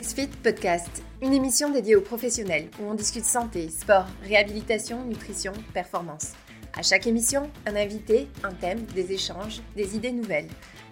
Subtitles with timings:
[0.00, 6.34] XFIT Podcast, une émission dédiée aux professionnels où on discute santé, sport, réhabilitation, nutrition, performance.
[6.72, 10.46] À chaque émission, un invité, un thème, des échanges, des idées nouvelles.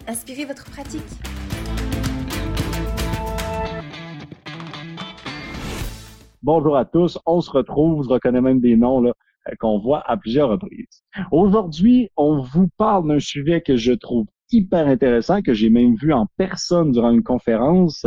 [0.09, 0.99] Inspirez votre pratique.
[6.43, 9.13] Bonjour à tous, on se retrouve, je reconnais même des noms là,
[9.61, 11.05] qu'on voit à plusieurs reprises.
[11.31, 16.11] Aujourd'hui, on vous parle d'un sujet que je trouve hyper intéressant, que j'ai même vu
[16.11, 18.05] en personne durant une conférence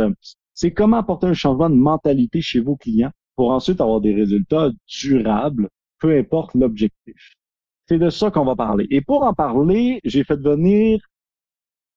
[0.53, 4.69] c'est comment apporter un changement de mentalité chez vos clients pour ensuite avoir des résultats
[4.87, 5.69] durables,
[5.99, 7.33] peu importe l'objectif?
[7.87, 8.87] C'est de ça qu'on va parler.
[8.89, 10.99] Et pour en parler, j'ai fait venir,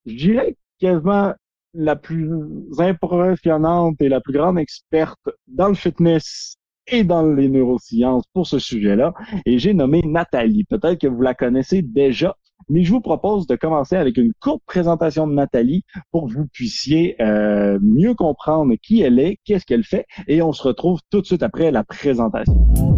[0.05, 1.33] je dirais quasiment
[1.73, 2.31] la plus
[2.79, 8.59] impressionnante et la plus grande experte dans le fitness et dans les neurosciences pour ce
[8.59, 9.13] sujet-là.
[9.45, 10.63] Et j'ai nommé Nathalie.
[10.65, 12.35] Peut-être que vous la connaissez déjà
[12.69, 16.47] mais je vous propose de commencer avec une courte présentation de Nathalie pour que vous
[16.47, 21.21] puissiez euh, mieux comprendre qui elle est, qu'est-ce qu'elle fait, et on se retrouve tout
[21.21, 22.94] de suite après la présentation.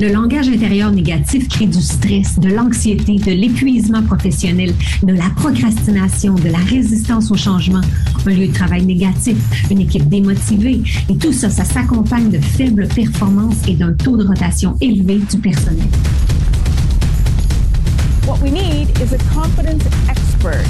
[0.00, 6.34] Le langage intérieur négatif crée du stress, de l'anxiété, de l'épuisement professionnel, de la procrastination,
[6.34, 7.80] de la résistance au changement,
[8.24, 9.36] un lieu de travail négatif,
[9.72, 10.82] une équipe démotivée.
[11.10, 15.38] Et tout ça, ça s'accompagne de faibles performances et d'un taux de rotation élevé du
[15.38, 15.88] personnel.
[18.24, 19.18] What we need is a
[20.38, 20.64] expert.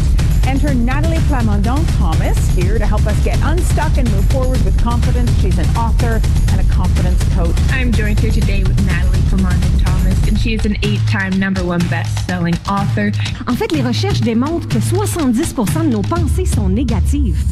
[0.46, 5.30] Enter Natalie Plamondon Thomas here to help us get unstuck and move forward with confidence.
[5.40, 6.20] She's an author
[6.52, 7.54] and a confidence coach.
[7.70, 11.80] I'm joined here today with Natalie Plamondon Thomas, and she is an eight-time number one
[11.90, 13.12] best-selling author.
[13.46, 17.44] En fait, les recherches démontrent que 70% de nos pensées sont négatives.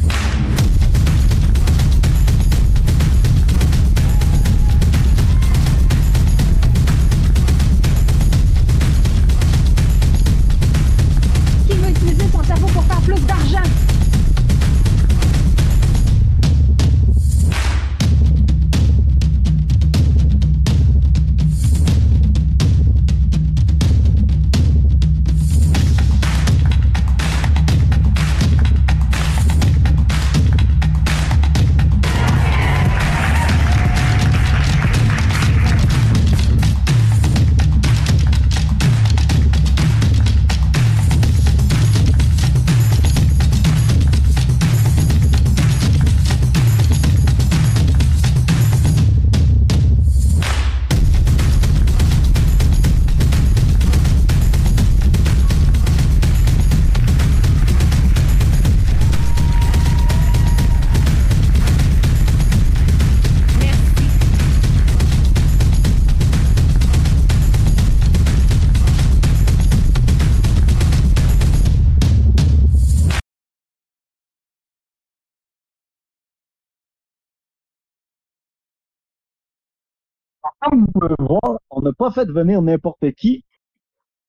[80.69, 83.43] Comme vous pouvez voir, on n'a pas fait venir n'importe qui.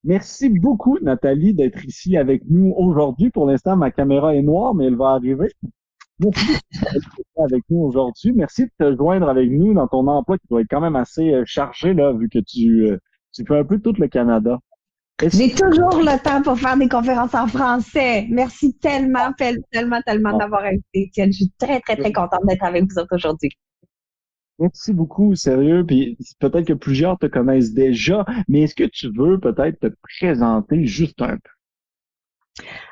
[0.05, 3.31] Merci beaucoup, Nathalie, d'être ici avec nous aujourd'hui.
[3.31, 5.51] Pour l'instant, ma caméra est noire, mais elle va arriver.
[6.21, 8.33] Merci d'être avec nous aujourd'hui.
[8.33, 11.33] Merci de te joindre avec nous dans ton emploi qui doit être quand même assez
[11.33, 12.99] euh, chargé, là, vu que tu, euh,
[13.33, 14.59] tu fais un peu tout le Canada.
[15.21, 18.27] J'ai toujours le temps pour faire des conférences en français.
[18.31, 20.39] Merci tellement, tellement, tellement ah.
[20.39, 21.33] d'avoir été, Étienne.
[21.33, 23.51] Je suis très, très, très contente d'être avec vous aujourd'hui.
[24.61, 25.85] Merci beaucoup, sérieux.
[25.85, 30.87] Puis peut-être que plusieurs te connaissent déjà, mais est-ce que tu veux peut-être te présenter
[30.87, 31.51] juste un peu?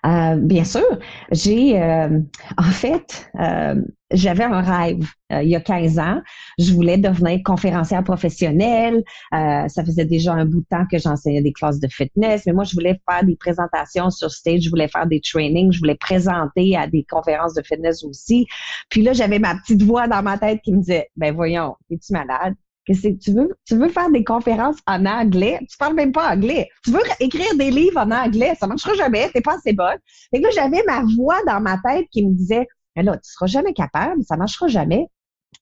[0.06, 0.84] Euh, bien sûr.
[1.32, 2.20] J'ai, euh,
[2.58, 3.74] en fait, euh,
[4.12, 6.22] j'avais un rêve il y a 15 ans.
[6.58, 9.02] Je voulais devenir conférencière professionnelle.
[9.32, 12.64] ça faisait déjà un bout de temps que j'enseignais des classes de fitness, mais moi,
[12.64, 16.76] je voulais faire des présentations sur stage, je voulais faire des trainings, je voulais présenter
[16.76, 18.46] à des conférences de fitness aussi.
[18.90, 22.12] Puis là, j'avais ma petite voix dans ma tête qui me disait, ben voyons, es-tu
[22.12, 22.54] malade?
[22.86, 26.68] que tu veux, tu veux faire des conférences en anglais, tu parles même pas anglais.
[26.84, 29.98] Tu veux écrire des livres en anglais, ça marchera jamais, t'es pas assez bonne.
[30.32, 32.66] Et là, j'avais ma voix dans ma tête qui me disait,
[32.96, 35.06] mais là, tu seras jamais capable, ça marchera jamais.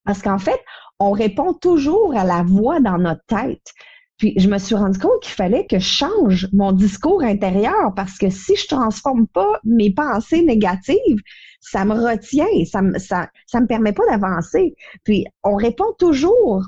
[0.04, 0.60] Parce qu'en fait,
[0.98, 3.72] on répond toujours à la voix dans notre tête.
[4.16, 8.16] Puis je me suis rendu compte qu'il fallait que je change mon discours intérieur parce
[8.16, 11.18] que si je transforme pas mes pensées négatives,
[11.60, 14.76] ça me retient, ça me, me permet pas d'avancer.
[15.02, 16.64] Puis on répond toujours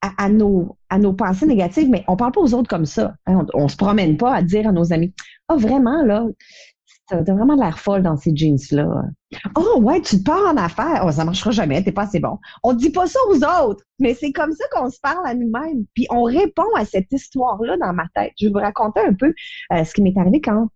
[0.00, 0.76] à, nos,
[1.16, 3.14] pensées négatives, mais on parle pas aux autres comme ça.
[3.26, 3.46] Hein.
[3.54, 5.12] On, on se promène pas à dire à nos amis,
[5.48, 6.24] ah, vraiment, là,
[7.08, 9.02] t'as vraiment l'air folle dans ces jeans-là.
[9.56, 11.04] Oh, ouais, tu te pars en affaires.
[11.06, 12.38] Oh, ça marchera jamais, t'es pas assez bon.
[12.62, 15.84] On dit pas ça aux autres, mais c'est comme ça qu'on se parle à nous-mêmes.
[15.94, 18.32] Puis on répond à cette histoire-là dans ma tête.
[18.38, 19.34] Je vais vous raconter un peu
[19.72, 20.68] euh, ce qui m'est arrivé quand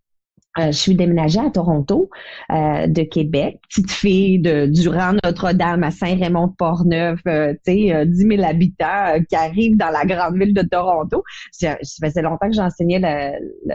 [0.59, 2.11] euh, je suis déménagée à Toronto,
[2.51, 8.43] euh, de Québec, petite fille de Durand Notre-Dame à Saint-Raymond-de-Portneuf, euh, tu sais, 10 000
[8.45, 11.25] habitants qui arrivent dans la grande ville de Toronto.
[11.53, 13.75] Ça, faisait longtemps que j'enseignais le,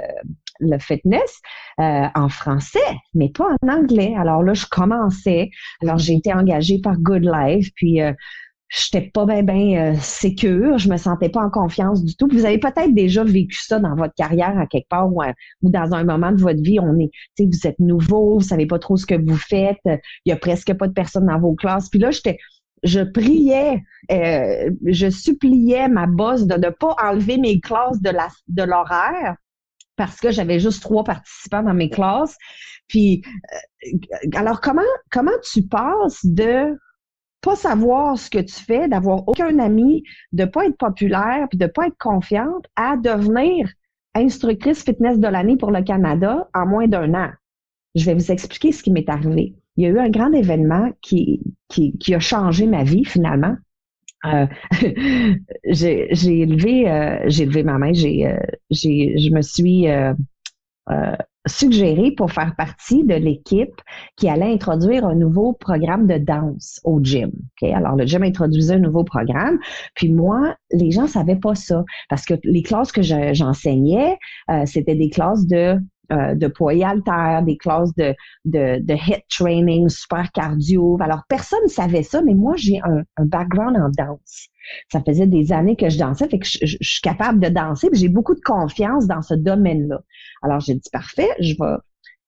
[0.60, 1.42] le, fitness
[1.80, 2.80] en français,
[3.14, 4.14] mais pas en anglais.
[4.18, 5.50] Alors là, je commençais.
[5.82, 8.02] Alors j'ai été engagée par Good Life, puis
[8.70, 12.28] j'étais pas bien bien euh, sécure, je me sentais pas en confiance du tout.
[12.32, 15.22] Vous avez peut-être déjà vécu ça dans votre carrière à quelque part ou,
[15.62, 18.80] ou dans un moment de votre vie, on est, vous êtes nouveau, vous savez pas
[18.80, 20.00] trop ce que vous faites, il
[20.30, 21.90] y a presque pas de personnes dans vos classes.
[21.90, 22.38] Puis là, j'étais
[22.84, 28.28] je priais, euh, je suppliais ma boss de ne pas enlever mes classes de la
[28.48, 29.36] de l'horaire
[29.96, 32.38] parce que j'avais juste trois participants dans mes classes.
[32.88, 33.24] Puis
[33.54, 33.98] euh,
[34.36, 34.82] alors comment
[35.12, 36.78] comment tu passes de
[37.42, 41.68] pas savoir ce que tu fais, d'avoir aucun ami, de pas être populaire, puis de
[41.68, 43.70] pas être confiante, à devenir
[44.16, 47.30] instructrice fitness de l'année pour le Canada en moins d'un an.
[47.96, 49.56] Je vais vous expliquer ce qui m'est arrivé.
[49.76, 53.56] Il y a eu un grand événement qui, qui, qui a changé ma vie finalement.
[54.26, 54.48] Euh,
[55.66, 56.10] j'ai
[56.40, 58.38] élevé, euh, j'ai élevé ma main, j'ai, euh,
[58.72, 60.14] j'ai, je me suis euh,
[61.46, 63.82] suggéré pour faire partie de l'équipe
[64.16, 67.32] qui allait introduire un nouveau programme de danse au gym.
[67.62, 69.60] Alors, le gym introduisait un nouveau programme.
[69.96, 74.18] Puis moi, les gens savaient pas ça parce que les classes que j'enseignais,
[74.50, 75.78] euh, c'était des classes de
[76.12, 78.16] euh, de poids haltère, des classes de,
[78.46, 78.96] de, de
[79.30, 80.98] training, super cardio.
[81.02, 84.50] Alors, personne ne savait ça, mais moi, j'ai un, un background en danse.
[84.92, 88.10] Ça faisait des années que je dansais, fait que je, suis capable de danser, j'ai
[88.10, 90.02] beaucoup de confiance dans ce domaine-là.
[90.42, 91.78] Alors j'ai dit parfait, je vais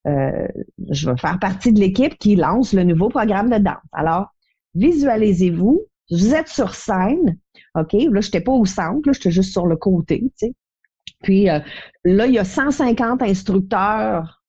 [0.07, 0.47] euh,
[0.89, 3.75] je vais faire partie de l'équipe qui lance le nouveau programme de danse.
[3.91, 4.33] Alors
[4.75, 5.81] visualisez-vous,
[6.11, 7.37] vous êtes sur scène,
[7.75, 10.53] ok, là j'étais pas au centre, là j'étais juste sur le côté, tu sais.
[11.23, 11.59] Puis euh,
[12.05, 14.39] là il y a 150 instructeurs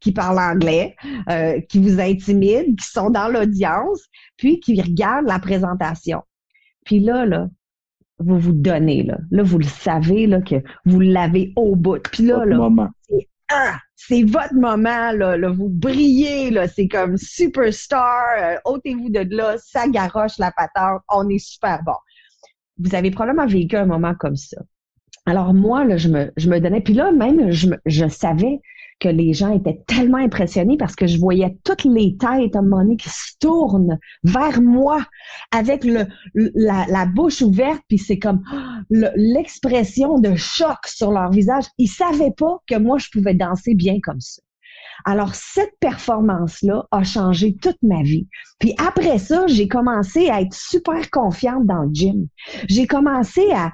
[0.00, 0.96] qui parlent anglais,
[1.28, 4.00] euh, qui vous intimident, qui sont dans l'audience,
[4.36, 6.22] puis qui regardent la présentation.
[6.84, 7.48] Puis là, là,
[8.18, 9.18] vous vous donnez, là.
[9.30, 12.02] Là, vous le savez, là, que vous l'avez au bout.
[12.10, 12.68] Puis là, là,
[13.08, 15.50] c'est, ah, c'est votre moment, là, là.
[15.50, 16.68] Vous brillez, là.
[16.68, 18.24] C'est comme superstar.
[18.40, 19.56] Euh, ôtez-vous de là.
[19.58, 21.02] Ça garoche la patente.
[21.08, 21.96] On est super bon.
[22.78, 24.60] Vous avez probablement vécu un moment comme ça.
[25.26, 26.80] Alors moi, là, je me, je me donnais.
[26.80, 28.60] Puis là, même, je, je savais
[28.98, 32.62] que les gens étaient tellement impressionnés parce que je voyais toutes les têtes à un
[32.62, 35.04] moment donné qui se tournent vers moi
[35.50, 38.42] avec le, la, la bouche ouverte, puis c'est comme
[39.16, 41.64] l'expression de choc sur leur visage.
[41.78, 44.40] Ils savaient pas que moi, je pouvais danser bien comme ça.
[45.04, 48.26] Alors, cette performance-là a changé toute ma vie.
[48.58, 52.28] Puis après ça, j'ai commencé à être super confiante dans le gym.
[52.68, 53.70] J'ai commencé à,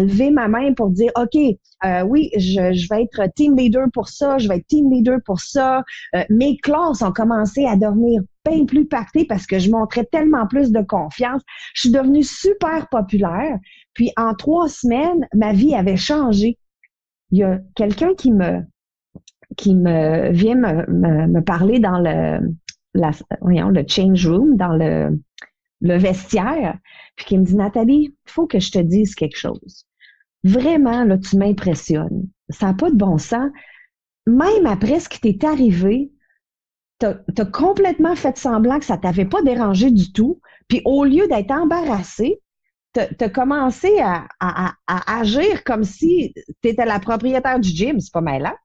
[0.00, 1.36] lever ma main pour dire, OK,
[1.84, 5.18] euh, oui, je, je, vais être team leader pour ça, je vais être team leader
[5.24, 5.82] pour ça.
[6.14, 10.46] Euh, mes classes ont commencé à devenir bien plus pactées parce que je montrais tellement
[10.46, 11.42] plus de confiance.
[11.74, 13.58] Je suis devenue super populaire.
[13.94, 16.58] Puis en trois semaines, ma vie avait changé.
[17.30, 18.62] Il y a quelqu'un qui me
[19.56, 22.54] qui me vient me, me, parler dans le,
[22.94, 25.18] la, voyons, le change room, dans le,
[25.80, 26.78] le vestiaire,
[27.16, 29.86] puis qui me dit, Nathalie, il faut que je te dise quelque chose.
[30.42, 32.28] Vraiment, là, tu m'impressionnes.
[32.48, 33.50] Ça n'a pas de bon sens.
[34.26, 36.10] Même après ce qui t'est arrivé,
[37.00, 40.40] tu as, complètement fait semblant que ça t'avait pas dérangé du tout.
[40.68, 42.40] Puis au lieu d'être embarrassé,
[42.94, 46.32] tu as commencé à, à, à, agir comme si
[46.62, 48.00] tu étais la propriétaire du gym.
[48.00, 48.56] C'est pas mal là.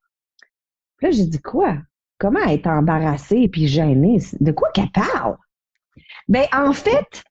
[1.00, 1.78] Puis là, j'ai dit quoi?
[2.20, 4.20] Comment être embarrassée et puis gênée?
[4.40, 5.38] De quoi qu'elle parle?
[6.28, 7.24] Ben, en fait,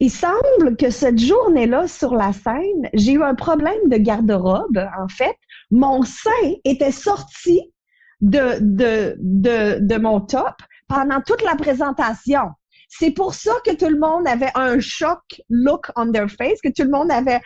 [0.00, 4.84] il semble que cette journée-là sur la scène, j'ai eu un problème de garde-robe.
[4.98, 5.36] En fait,
[5.70, 7.72] mon sein était sorti
[8.20, 10.54] de, de, de, de mon top
[10.88, 12.50] pendant toute la présentation.
[12.88, 16.68] C'est pour ça que tout le monde avait un choc look on their face, que
[16.68, 17.40] tout le monde avait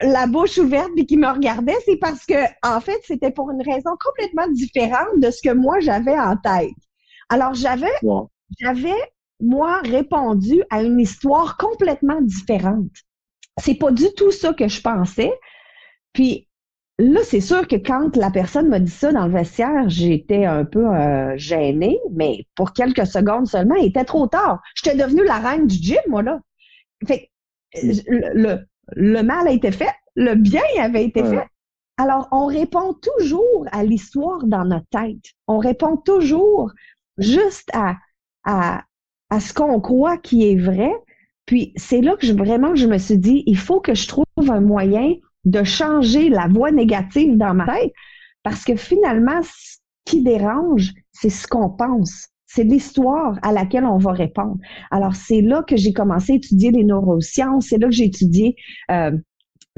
[0.00, 3.62] la bouche ouverte et qui me regardait, c'est parce que, en fait, c'était pour une
[3.62, 6.70] raison complètement différente de ce que moi j'avais en tête.
[7.28, 7.92] Alors, j'avais,
[8.58, 8.94] j'avais,
[9.40, 12.90] moi, répondu à une histoire complètement différente.
[13.60, 15.32] C'est pas du tout ça que je pensais.
[16.12, 16.48] Puis,
[16.98, 20.64] là, c'est sûr que quand la personne m'a dit ça dans le vestiaire, j'étais un
[20.64, 24.62] peu euh, gênée, mais pour quelques secondes seulement, il était trop tard.
[24.74, 26.40] J'étais devenue la reine du gym, moi, là.
[27.06, 27.30] Fait
[27.74, 31.46] le, le mal a été fait, le bien avait été fait.
[31.96, 35.24] Alors, on répond toujours à l'histoire dans notre tête.
[35.46, 36.72] On répond toujours
[37.18, 37.96] juste à,
[38.44, 38.82] à,
[39.30, 40.92] à ce qu'on croit qui est vrai.
[41.46, 44.24] Puis, c'est là que je, vraiment, je me suis dit, il faut que je trouve
[44.36, 45.14] un moyen
[45.44, 47.92] de changer la voix négative dans ma tête
[48.42, 52.28] parce que finalement, ce qui dérange, c'est ce qu'on pense.
[52.54, 54.58] C'est l'histoire à laquelle on va répondre.
[54.92, 57.66] Alors, c'est là que j'ai commencé à étudier les neurosciences.
[57.68, 58.54] C'est là que j'ai étudié
[58.92, 59.10] euh,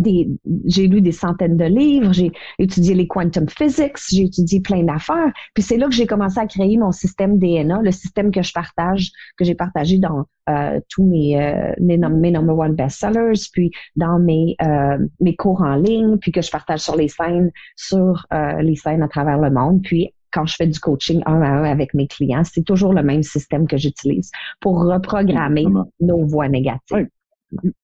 [0.05, 5.33] j'ai lu des centaines de livres, j'ai étudié les quantum physics, j'ai étudié plein d'affaires.
[5.55, 8.53] Puis c'est là que j'ai commencé à créer mon système DNA, le système que je
[8.53, 14.19] partage, que j'ai partagé dans euh, tous mes, euh, mes, number one bestsellers, puis dans
[14.19, 18.61] mes, euh, mes cours en ligne, puis que je partage sur les scènes, sur euh,
[18.61, 19.81] les scènes à travers le monde.
[19.83, 23.03] Puis quand je fais du coaching un à un avec mes clients, c'est toujours le
[23.03, 25.65] même système que j'utilise pour reprogrammer
[26.01, 27.09] nos voix négatives.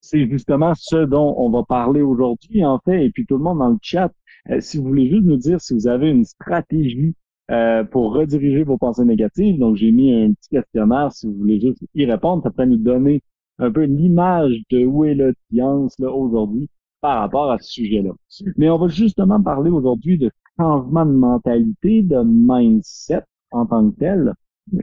[0.01, 3.59] C'est justement ce dont on va parler aujourd'hui, en fait, et puis tout le monde
[3.59, 4.11] dans le chat,
[4.51, 7.15] euh, si vous voulez juste nous dire si vous avez une stratégie
[7.49, 11.59] euh, pour rediriger vos pensées négatives, donc j'ai mis un petit questionnaire, si vous voulez
[11.59, 13.23] juste y répondre, ça peut nous donner
[13.57, 16.69] un peu l'image de où est l'audience là aujourd'hui
[17.01, 18.11] par rapport à ce sujet-là.
[18.57, 23.99] Mais on va justement parler aujourd'hui de changement de mentalité, de mindset en tant que
[23.99, 24.33] tel.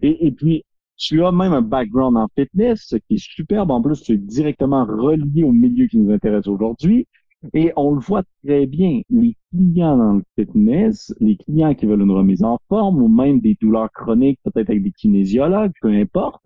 [0.03, 0.65] Et, puis,
[0.97, 3.71] tu as même un background en fitness, ce qui est superbe.
[3.71, 7.07] En plus, tu es directement relié au milieu qui nous intéresse aujourd'hui.
[7.55, 12.03] Et on le voit très bien, les clients dans le fitness, les clients qui veulent
[12.03, 16.45] une remise en forme ou même des douleurs chroniques, peut-être avec des kinésiologues, peu importe,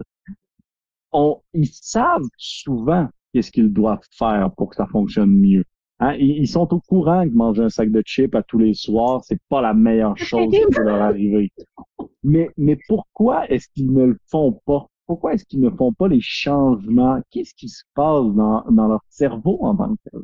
[1.53, 5.65] ils savent souvent qu'est-ce qu'ils doivent faire pour que ça fonctionne mieux.
[6.05, 6.17] Hein?
[6.19, 9.41] Ils, sont au courant que manger un sac de chips à tous les soirs, c'est
[9.49, 11.51] pas la meilleure chose qui peut leur arriver.
[12.23, 14.87] Mais, mais pourquoi est-ce qu'ils ne le font pas?
[15.07, 17.21] Pourquoi est-ce qu'ils ne font pas les changements?
[17.31, 20.21] Qu'est-ce qui se passe dans, dans leur cerveau en tant que tel?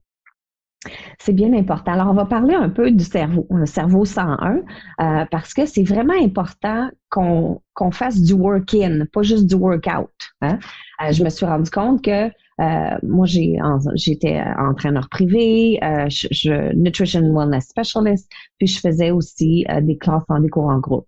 [1.18, 1.92] C'est bien important.
[1.92, 4.56] Alors, on va parler un peu du cerveau, le cerveau 101,
[5.00, 10.10] euh, parce que c'est vraiment important qu'on qu'on fasse du work-in, pas juste du workout.
[10.40, 10.58] Hein?
[11.02, 13.58] Euh, je me suis rendu compte que euh, moi, j'ai
[13.94, 19.96] j'étais entraîneur privé, euh, je, je, nutrition wellness specialist, puis je faisais aussi euh, des
[19.96, 21.06] classes en des cours en groupe.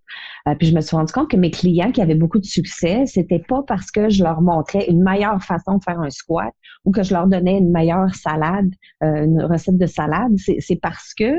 [0.59, 3.45] puis je me suis rendu compte que mes clients qui avaient beaucoup de succès, c'était
[3.47, 6.53] pas parce que je leur montrais une meilleure façon de faire un squat
[6.85, 8.71] ou que je leur donnais une meilleure salade,
[9.03, 10.33] une recette de salade.
[10.59, 11.35] C'est parce que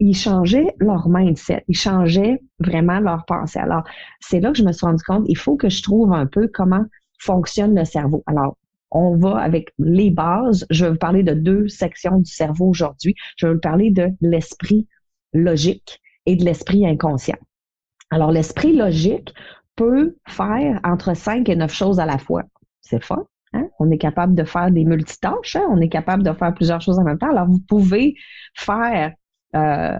[0.00, 3.60] ils changeaient leur mindset, ils changeaient vraiment leur pensée.
[3.60, 3.84] Alors,
[4.20, 6.50] c'est là que je me suis rendu compte, il faut que je trouve un peu
[6.52, 6.84] comment
[7.20, 8.24] fonctionne le cerveau.
[8.26, 8.56] Alors,
[8.92, 10.66] on va avec les bases.
[10.70, 13.14] Je vais vous parler de deux sections du cerveau aujourd'hui.
[13.36, 14.86] Je vais vous parler de l'esprit
[15.32, 17.38] logique et de l'esprit inconscient.
[18.10, 19.34] Alors, l'esprit logique
[19.74, 22.42] peut faire entre cinq et neuf choses à la fois.
[22.82, 23.24] C'est fun.
[23.54, 23.68] Hein?
[23.78, 25.56] On est capable de faire des multitâches.
[25.56, 25.66] Hein?
[25.70, 27.30] On est capable de faire plusieurs choses en même temps.
[27.30, 28.14] Alors, vous pouvez
[28.54, 29.14] faire
[29.56, 29.98] euh,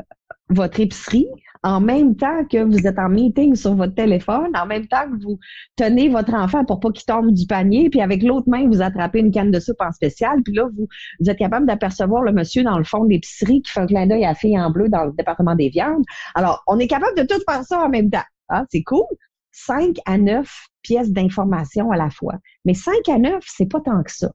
[0.50, 1.26] votre épicerie
[1.62, 5.22] en même temps que vous êtes en meeting sur votre téléphone, en même temps que
[5.22, 5.38] vous
[5.76, 9.20] tenez votre enfant pour pas qu'il tombe du panier, puis avec l'autre main, vous attrapez
[9.20, 10.88] une canne de soupe en spécial, puis là, vous,
[11.28, 14.24] êtes capable d'apercevoir le monsieur dans le fond de l'épicerie qui fait un clin d'œil
[14.24, 16.04] à la fille en bleu dans le département des viandes.
[16.34, 18.24] Alors, on est capable de tout faire ça en même temps.
[18.48, 19.04] Ah, c'est cool.
[19.52, 22.34] 5 à 9 pièces d'information à la fois.
[22.64, 24.32] Mais 5 à 9, c'est pas tant que ça.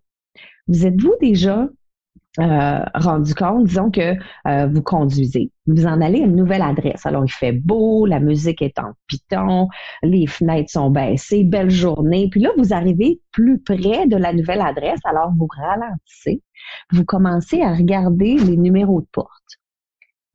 [0.67, 1.67] Vous êtes-vous déjà
[2.39, 4.15] euh, rendu compte, disons que
[4.47, 7.05] euh, vous conduisez, vous en allez à une nouvelle adresse.
[7.05, 9.67] Alors, il fait beau, la musique est en piton,
[10.03, 12.29] les fenêtres sont baissées, belle journée.
[12.29, 16.41] Puis là, vous arrivez plus près de la nouvelle adresse, alors vous ralentissez,
[16.91, 19.57] vous commencez à regarder les numéros de porte.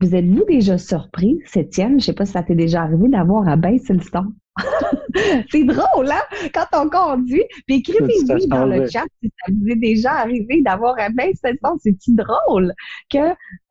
[0.01, 3.57] Vous êtes-vous déjà surpris, Septième, je sais pas si ça t'est déjà arrivé d'avoir à
[3.57, 4.33] baisser le son?
[5.51, 6.49] c'est drôle, hein?
[6.53, 10.99] Quand on conduit, puis écrivez-nous dans le chat si ça vous est déjà arrivé d'avoir
[10.99, 11.79] un baisse son.
[11.83, 12.75] C'est drôle
[13.11, 13.19] que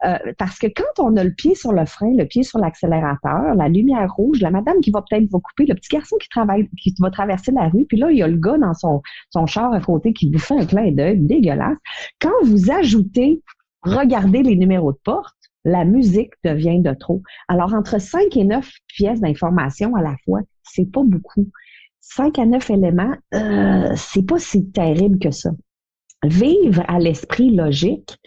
[0.05, 3.53] euh, parce que quand on a le pied sur le frein, le pied sur l'accélérateur,
[3.55, 6.67] la lumière rouge, la madame qui va peut-être vous couper, le petit garçon qui travaille,
[6.81, 9.45] qui va traverser la rue, puis là il y a le gars dans son son
[9.45, 11.77] char à côté qui vous fait un clin d'œil dégueulasse.
[12.19, 13.41] Quand vous ajoutez
[13.83, 17.21] regardez les numéros de porte, la musique devient de trop.
[17.47, 21.50] Alors, entre 5 et 9 pièces d'information à la fois, c'est pas beaucoup.
[22.01, 25.51] 5 à 9 éléments, euh, c'est pas si terrible que ça.
[26.24, 28.18] Vivre à l'esprit logique,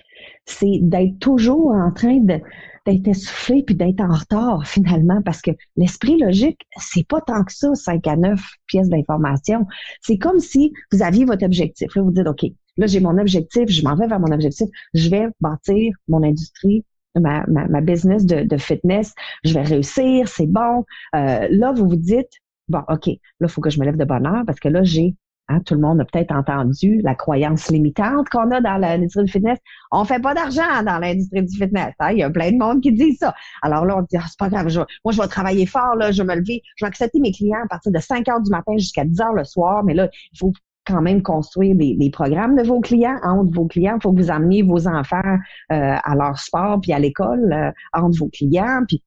[0.47, 6.19] c'est d'être toujours en train d'être essoufflé puis d'être en retard finalement parce que l'esprit
[6.19, 9.67] logique, c'est pas tant que ça, 5 à 9 pièces d'information.
[10.01, 11.95] C'est comme si vous aviez votre objectif.
[11.95, 12.45] Là, vous dites, OK,
[12.77, 16.85] là, j'ai mon objectif, je m'en vais vers mon objectif, je vais bâtir mon industrie
[17.21, 20.85] ma, ma, business de, de, fitness, je vais réussir, c'est bon.
[21.15, 22.31] Euh, là, vous vous dites,
[22.69, 24.83] bon, OK, là, il faut que je me lève de bonne heure parce que là,
[24.83, 25.15] j'ai
[25.49, 29.33] Hein, tout le monde a peut-être entendu la croyance limitante qu'on a dans l'industrie du
[29.33, 29.59] fitness.
[29.93, 31.93] On fait pas d'argent dans l'industrie du fitness.
[31.99, 32.13] Hein?
[32.13, 33.35] Il y a plein de monde qui dit ça.
[33.61, 34.73] Alors là, on dit, ah, c'est pas grave,
[35.05, 37.61] moi, je vais travailler fort, là, je vais me lever, je vais accepter mes clients
[37.63, 40.39] à partir de 5 heures du matin jusqu'à 10 heures le soir, mais là, il
[40.39, 40.53] faut
[40.87, 43.97] quand même construire des, programmes de vos clients, entre vos clients.
[43.97, 45.37] Il faut que vous ameniez vos enfants
[45.73, 48.83] euh, à leur sport puis à l'école euh, entre vos clients.
[48.87, 49.03] Puis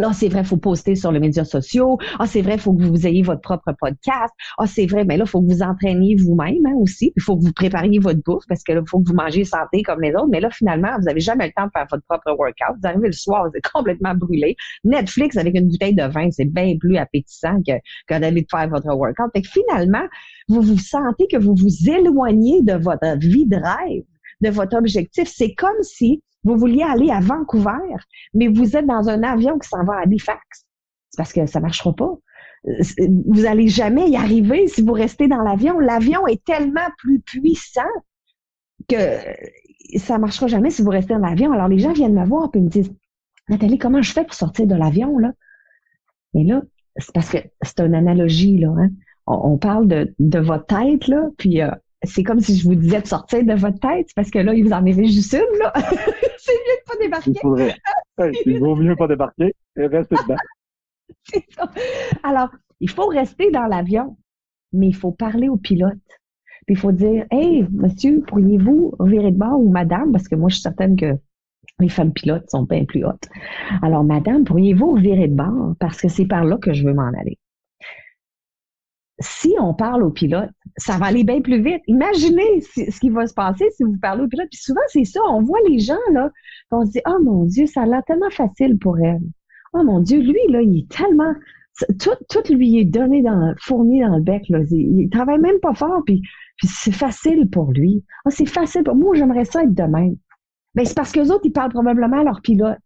[0.00, 1.98] Là, c'est vrai, faut poster sur les médias sociaux.
[2.18, 4.32] Ah, c'est vrai, faut que vous ayez votre propre podcast.
[4.56, 7.12] Ah, c'est vrai, mais là, faut que vous entraîniez vous-même hein, aussi.
[7.16, 9.82] Il faut que vous prépariez votre bouffe parce que là, faut que vous mangez santé
[9.82, 10.28] comme les autres.
[10.30, 12.78] Mais là, finalement, vous n'avez jamais le temps de faire votre propre workout.
[12.80, 14.56] Vous arrivez le soir, vous êtes complètement brûlé.
[14.84, 17.74] Netflix avec une bouteille de vin, c'est bien plus appétissant que,
[18.08, 19.30] que d'aller faire votre workout.
[19.34, 20.06] Fait que finalement,
[20.48, 24.04] vous vous sentez que vous vous éloignez de votre vie de rêve,
[24.40, 25.28] de votre objectif.
[25.28, 27.96] C'est comme si vous vouliez aller à Vancouver,
[28.34, 30.66] mais vous êtes dans un avion qui s'en va à Halifax.
[31.10, 32.12] C'est parce que ça marchera pas.
[33.26, 35.78] Vous allez jamais y arriver si vous restez dans l'avion.
[35.78, 37.80] L'avion est tellement plus puissant
[38.88, 39.18] que
[39.96, 41.52] ça marchera jamais si vous restez dans l'avion.
[41.52, 42.92] Alors les gens viennent me voir et me disent
[43.48, 45.32] Nathalie, comment je fais pour sortir de l'avion là?
[46.34, 46.62] Mais là,
[46.96, 48.72] c'est parce que c'est une analogie là.
[48.78, 48.90] Hein?
[49.26, 51.70] On, parle de, de votre tête là, puis euh,
[52.02, 54.64] c'est comme si je vous disais de sortir de votre tête, parce que là, il
[54.64, 55.72] vous en est juste une, là.
[56.38, 57.30] c'est mieux de pas débarquer.
[57.30, 57.76] Il, faudrait...
[58.46, 60.36] il vaut mieux pas débarquer et rester dedans.
[61.24, 61.70] c'est ça.
[62.22, 64.16] Alors, il faut rester dans l'avion,
[64.72, 65.98] mais il faut parler au pilote.
[66.66, 70.48] Puis il faut dire, hey, monsieur, pourriez-vous virer de bord ou madame, parce que moi,
[70.48, 71.18] je suis certaine que
[71.78, 73.28] les femmes pilotes sont bien plus hautes.
[73.82, 77.08] Alors, madame, pourriez-vous virer de bord parce que c'est par là que je veux m'en
[77.08, 77.38] aller
[79.20, 81.82] si on parle au pilote, ça va aller bien plus vite.
[81.86, 84.48] Imaginez ce qui va se passer si vous parlez au pilote.
[84.50, 85.20] Puis souvent, c'est ça.
[85.28, 86.30] On voit les gens, là,
[86.70, 89.20] on se dit, oh mon Dieu, ça a l'air tellement facile pour elle.
[89.72, 91.34] Oh mon Dieu, lui, là, il est tellement,
[91.98, 94.60] tout, tout lui est donné dans, fourni dans le bec, là.
[94.70, 96.22] Il, il travaille même pas fort, puis,
[96.62, 98.04] c'est facile pour lui.
[98.24, 100.16] Ah, c'est facile pour moi, j'aimerais ça être de même.
[100.74, 102.78] Mais c'est parce que les autres, ils parlent probablement à leur pilote.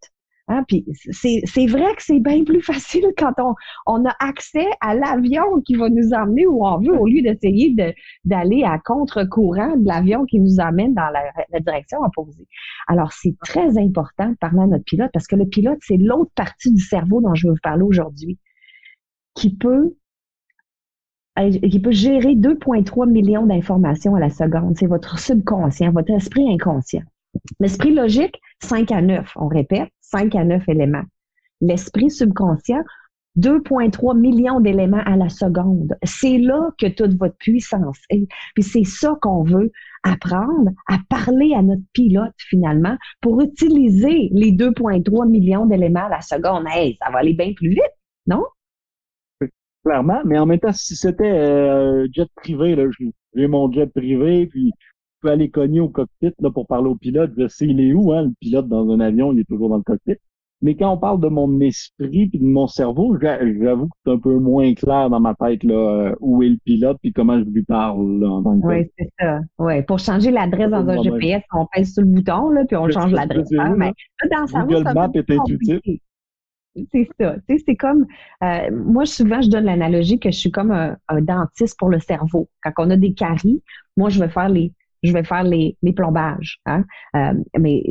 [0.47, 3.55] Hein, c'est vrai que c'est bien plus facile quand on,
[3.87, 7.75] on a accès à l'avion qui va nous emmener où on veut au lieu d'essayer
[8.25, 12.47] d'aller à contre-courant de l'avion qui nous amène dans la, direction opposée.
[12.89, 16.33] Alors, c'est très important de parler à notre pilote parce que le pilote, c'est l'autre
[16.35, 18.39] partie du cerveau dont je vais vous parler aujourd'hui
[19.35, 19.97] qui peut
[21.37, 24.77] qui peut gérer 2,3 millions d'informations à la seconde.
[24.77, 27.03] C'est votre subconscient, votre esprit inconscient.
[27.59, 31.03] L'esprit logique, 5 à 9, on répète, 5 à 9 éléments.
[31.61, 32.83] L'esprit subconscient,
[33.37, 35.97] 2,3 millions d'éléments à la seconde.
[36.05, 38.29] C'est là que toute votre puissance est.
[38.55, 39.73] Puis c'est ça qu'on veut
[40.05, 46.21] apprendre à parler à notre pilote finalement pour utiliser les 2,3 millions d'éléments à la
[46.21, 46.65] seconde.
[46.69, 47.93] Hey, ça va aller bien plus vite,
[48.27, 48.45] non?
[49.85, 52.85] clairement, mais en même temps, si c'était euh, jet privé, là,
[53.35, 54.73] j'ai mon jet privé, puis
[55.25, 57.33] peux aller cogner au cockpit là, pour parler au pilote.
[57.37, 59.79] Je sais il est où, hein, le pilote dans un avion, il est toujours dans
[59.79, 60.17] le cockpit.
[60.63, 64.19] Mais quand on parle de mon esprit puis de mon cerveau, j'avoue que c'est un
[64.19, 67.45] peu moins clair dans ma tête là, euh, où est le pilote puis comment je
[67.45, 68.21] lui parle.
[68.21, 69.41] Là, oui, c'est ça.
[69.59, 69.83] Ouais.
[69.83, 73.13] Pour changer l'adresse dans un GPS, on pèse sur le bouton là, puis on change
[73.13, 73.51] l'adresse.
[73.77, 73.93] Mais
[74.31, 75.81] dans sa Google Maps est intuitif.
[76.93, 77.37] C'est ça.
[77.47, 78.05] c'est comme
[78.43, 82.01] euh, moi souvent je donne l'analogie que je suis comme un, un, dentiste pour le
[82.01, 82.49] cerveau.
[82.65, 83.63] Quand on a des caries,
[83.97, 84.73] moi je vais faire les
[85.05, 86.59] je vais faire les, les plombages.
[86.67, 86.85] Hein?
[87.15, 87.83] Euh, mais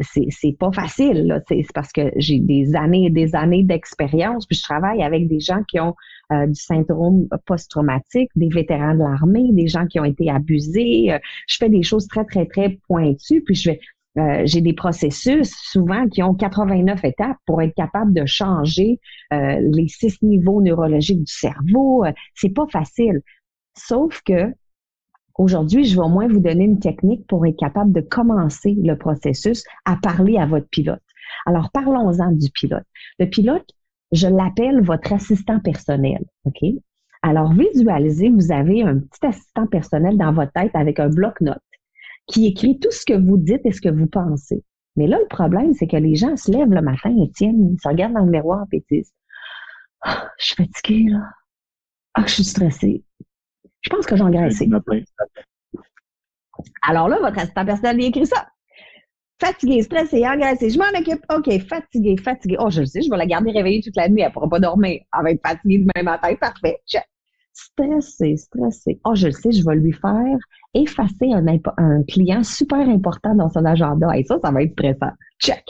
[0.00, 1.26] c'est, c'est pas facile.
[1.26, 1.40] Là.
[1.46, 5.40] C'est, parce que j'ai des années et des années d'expérience, puis je travaille avec des
[5.40, 5.94] gens qui ont
[6.32, 11.12] euh, du syndrome post-traumatique, des vétérans de l'armée, des gens qui ont été abusés.
[11.12, 13.80] Euh, je fais des choses très, très, très pointues, puis je vais
[14.18, 19.00] euh, j'ai des processus souvent qui ont 89 étapes pour être capable de changer
[19.32, 22.04] euh, les six niveaux neurologiques du cerveau.
[22.34, 23.22] c'est pas facile.
[23.74, 24.52] Sauf que
[25.36, 28.96] Aujourd'hui, je vais au moins vous donner une technique pour être capable de commencer le
[28.96, 31.02] processus à parler à votre pilote.
[31.46, 32.84] Alors, parlons-en du pilote.
[33.18, 33.66] Le pilote,
[34.12, 36.22] je l'appelle votre assistant personnel.
[36.44, 36.62] OK?
[37.22, 41.58] Alors, visualisez, vous avez un petit assistant personnel dans votre tête avec un bloc-notes
[42.26, 44.62] qui écrit tout ce que vous dites et ce que vous pensez.
[44.96, 47.80] Mais là, le problème, c'est que les gens se lèvent le matin et tiennent, ils
[47.80, 49.12] se regardent dans le miroir et disent
[50.02, 51.22] ah, Je suis fatiguée, là.
[52.14, 53.04] Ah, je suis stressée.
[53.82, 54.68] Je pense que j'ai engraissé.
[56.82, 58.48] Alors là, votre assistant personnel lui écrit ça.
[59.40, 60.70] Fatigué, stressé, engraissé.
[60.70, 61.24] Je m'en occupe.
[61.34, 62.56] OK, fatigué, fatigué.
[62.60, 64.20] Oh, je le sais, je vais la garder réveillée toute la nuit.
[64.20, 65.00] Elle ne pourra pas dormir.
[65.18, 66.34] Elle va être fatiguée demain matin.
[66.36, 66.78] Parfait.
[66.86, 67.02] Check.
[67.52, 69.00] Stressé, stressé.
[69.04, 70.38] Oh, je le sais, je vais lui faire
[70.74, 71.44] effacer un,
[71.76, 74.16] un client super important dans son agenda.
[74.16, 75.12] Et ça, ça va être stressant.
[75.40, 75.64] Check.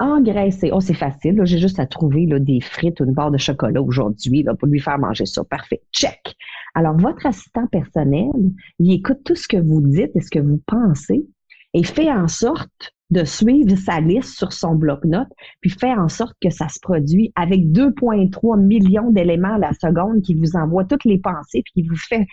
[0.00, 0.70] engraisser.
[0.72, 1.40] Oh, c'est facile.
[1.44, 4.80] J'ai juste à trouver là, des frites ou une barre de chocolat aujourd'hui pour lui
[4.80, 5.44] faire manger ça.
[5.44, 5.82] Parfait.
[5.92, 6.34] Check.
[6.74, 8.30] Alors, votre assistant personnel,
[8.78, 11.26] il écoute tout ce que vous dites et ce que vous pensez
[11.74, 16.34] et fait en sorte de suivre sa liste sur son bloc-notes, puis fait en sorte
[16.40, 21.04] que ça se produit avec 2,3 millions d'éléments à la seconde qui vous envoient toutes
[21.04, 22.26] les pensées, puis qui vous fait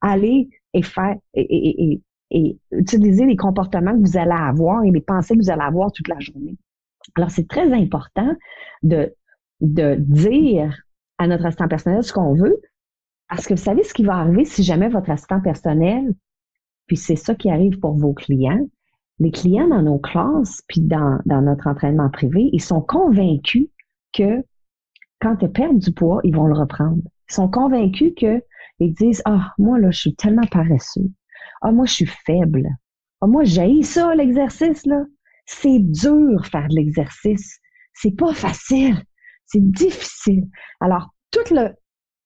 [0.00, 5.36] aller et faire et, et utiliser les comportements que vous allez avoir et les pensées
[5.36, 6.56] que vous allez avoir toute la journée.
[7.16, 8.34] Alors, c'est très important
[8.82, 9.12] de,
[9.60, 10.82] de dire
[11.18, 12.56] à notre assistant personnel ce qu'on veut,
[13.34, 16.12] parce que vous savez ce qui va arriver si jamais votre assistant personnel,
[16.86, 18.60] puis c'est ça qui arrive pour vos clients,
[19.20, 23.68] les clients dans nos classes, puis dans, notre entraînement privé, ils sont convaincus
[24.12, 24.44] que
[25.18, 27.00] quand ils perdent du poids, ils vont le reprendre.
[27.30, 28.42] Ils sont convaincus que
[28.80, 31.10] ils disent Ah, moi, là, je suis tellement paresseux.
[31.62, 32.68] Ah, moi, je suis faible.
[33.22, 35.04] Ah, moi, j'ai ça, l'exercice, là.
[35.46, 37.58] C'est dur faire de l'exercice.
[37.94, 39.02] C'est pas facile.
[39.46, 40.48] C'est difficile.
[40.80, 41.70] Alors, tout le,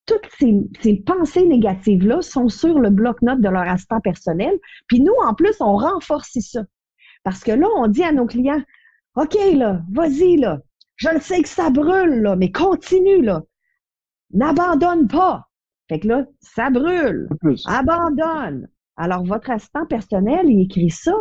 [0.06, 4.56] toutes ces, pensées négatives-là sont sur le bloc-notes de leur assistant personnel.
[4.86, 6.62] Puis nous, en plus, on renforce ça.
[7.24, 8.62] Parce que là, on dit à nos clients,
[9.16, 10.60] OK, là, vas-y, là.
[10.96, 13.42] Je le sais que ça brûle, là, mais continue, là.
[14.32, 15.48] N'abandonne pas.
[15.88, 17.28] Fait que là, ça brûle.
[17.66, 18.68] Abandonne.
[18.96, 21.14] Alors, votre assistant personnel, il écrit ça.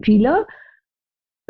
[0.00, 0.44] Puis là,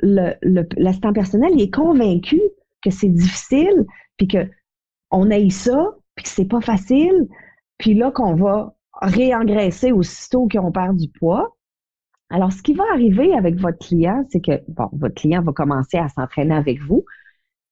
[0.03, 2.41] l'assistant personnel, il est convaincu
[2.83, 4.49] que c'est difficile, puis que
[5.11, 7.29] on aille ça, puis que c'est pas facile,
[7.79, 11.57] puis là qu'on va réengraisser aussitôt qu'on perd du poids.
[12.31, 15.99] Alors, ce qui va arriver avec votre client, c'est que, bon, votre client va commencer
[15.99, 17.05] à s'entraîner avec vous,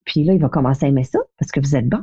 [0.05, 2.03] puis là, il va commencer à aimer ça parce que vous êtes bon.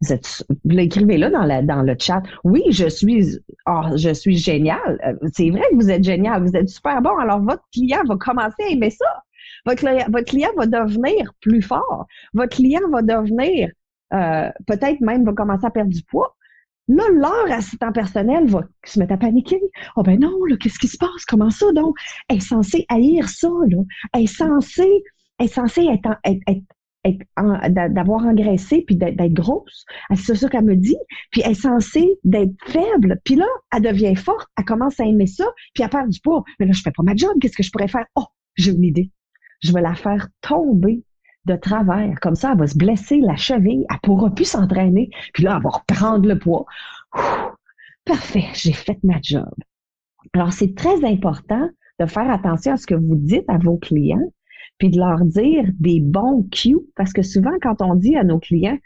[0.00, 2.22] Vous, êtes, vous l'écrivez là dans, dans le chat.
[2.42, 4.98] Oui, je suis, oh, je suis génial.
[5.04, 6.42] Euh, c'est vrai que vous êtes génial.
[6.42, 7.18] Vous êtes super bon.
[7.18, 9.22] Alors, votre client va commencer à aimer ça.
[9.66, 12.06] Votre client va devenir plus fort.
[12.32, 13.70] Votre client va devenir,
[14.12, 16.36] euh, peut-être même va commencer à perdre du poids.
[16.88, 19.60] Là, leur assistant personnel va se mettre à paniquer.
[19.96, 21.24] Oh ben non, là, qu'est-ce qui se passe?
[21.24, 21.96] Comment ça donc?
[22.28, 23.78] Elle est censée haïr ça, là.
[24.12, 25.04] Elle est censée,
[25.38, 26.64] elle est censée être, être,
[27.92, 29.84] d'avoir engraissé puis d'être grosse.
[30.16, 30.96] C'est ça qu'elle me dit.
[31.30, 33.20] Puis elle est censée d'être faible.
[33.24, 34.48] Puis là, elle devient forte.
[34.58, 35.46] Elle commence à aimer ça.
[35.74, 36.42] Puis elle perd du poids.
[36.58, 37.30] Mais là, je fais pas ma job.
[37.40, 38.06] Qu'est-ce que je pourrais faire?
[38.16, 39.10] Oh, j'ai une idée.
[39.62, 41.04] Je vais la faire tomber
[41.46, 42.18] de travers.
[42.20, 45.62] Comme ça, elle va se blesser la cheville, elle pourra plus s'entraîner, puis là, elle
[45.62, 46.66] va reprendre le poids.
[48.04, 49.52] parfait, j'ai fait ma job.
[50.34, 54.32] Alors, c'est très important de faire attention à ce que vous dites à vos clients,
[54.78, 58.38] puis de leur dire des bons cues, parce que souvent, quand on dit à nos
[58.38, 58.78] clients,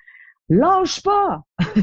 [0.49, 1.43] lâche pas,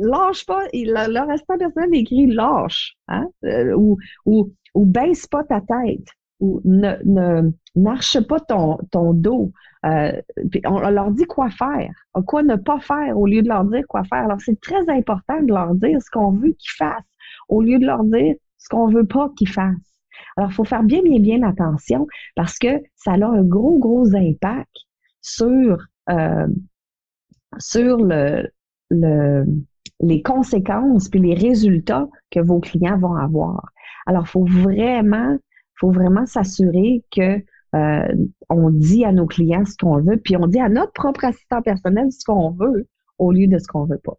[0.00, 3.26] lâche pas, le, le restant personnel écrit lâche, hein?
[3.44, 6.08] Euh, ou, ou, ou baisse pas ta tête,
[6.40, 9.52] ou ne, ne n'arche pas ton, ton dos.
[9.86, 10.12] Euh,
[10.64, 11.92] on, leur dit quoi faire,
[12.26, 14.24] quoi ne pas faire au lieu de leur dire quoi faire?
[14.24, 17.04] Alors, c'est très important de leur dire ce qu'on veut qu'ils fassent
[17.48, 20.00] au lieu de leur dire ce qu'on veut pas qu'ils fassent.
[20.36, 24.14] Alors, il faut faire bien, bien, bien attention parce que ça a un gros, gros
[24.14, 24.74] impact
[25.20, 25.78] sur,
[26.10, 26.46] euh,
[27.58, 28.48] sur le,
[28.90, 29.44] le,
[30.00, 33.70] les conséquences puis les résultats que vos clients vont avoir.
[34.06, 35.36] Alors, il faut vraiment,
[35.78, 37.42] faut vraiment s'assurer que
[37.74, 38.14] euh,
[38.48, 41.62] on dit à nos clients ce qu'on veut, puis on dit à notre propre assistant
[41.62, 42.86] personnel ce qu'on veut
[43.18, 44.16] au lieu de ce qu'on veut pas.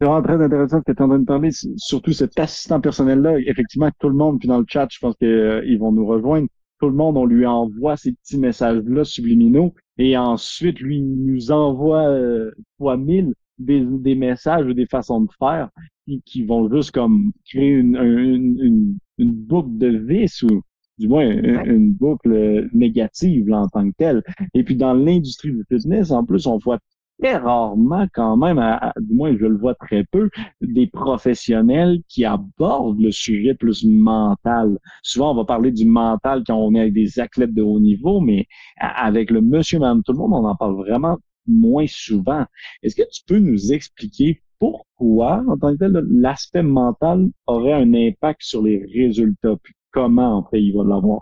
[0.00, 3.38] C'est vraiment très intéressant que tu es en train de parler, surtout cet assistant personnel-là.
[3.46, 6.48] Effectivement, tout le monde, puis dans le chat, je pense qu'ils euh, vont nous rejoindre.
[6.80, 11.52] Tout le monde, on lui envoie ces petits messages-là subliminaux et ensuite, lui, il nous
[11.52, 15.68] envoie euh, fois mille des, des, messages ou des façons de faire
[16.06, 20.62] qui, qui vont juste comme créer une, une, une, une boucle de vis ou
[20.98, 24.22] du moins une, boucle négative en tant que telle.
[24.54, 26.78] Et puis dans l'industrie du fitness, en plus, on voit
[27.20, 28.60] très rarement quand même,
[29.00, 30.28] du moins je le vois très peu,
[30.60, 34.78] des professionnels qui abordent le sujet plus mental.
[35.02, 38.20] Souvent, on va parler du mental quand on est avec des athlètes de haut niveau,
[38.20, 38.46] mais
[38.78, 42.46] avec le monsieur, madame, tout le monde, on en parle vraiment moins souvent.
[42.82, 47.94] Est-ce que tu peux nous expliquer pourquoi, en tant que tel, l'aspect mental aurait un
[47.94, 49.56] impact sur les résultats?
[49.92, 51.20] comment en fait il va l'avoir?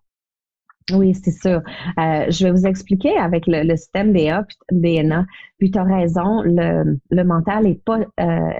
[0.92, 1.61] Oui, c'est sûr.
[1.98, 5.26] Euh, je vais vous expliquer avec le, système DA, DNA.
[5.59, 8.50] Puis tu as raison, le, mental est pas euh,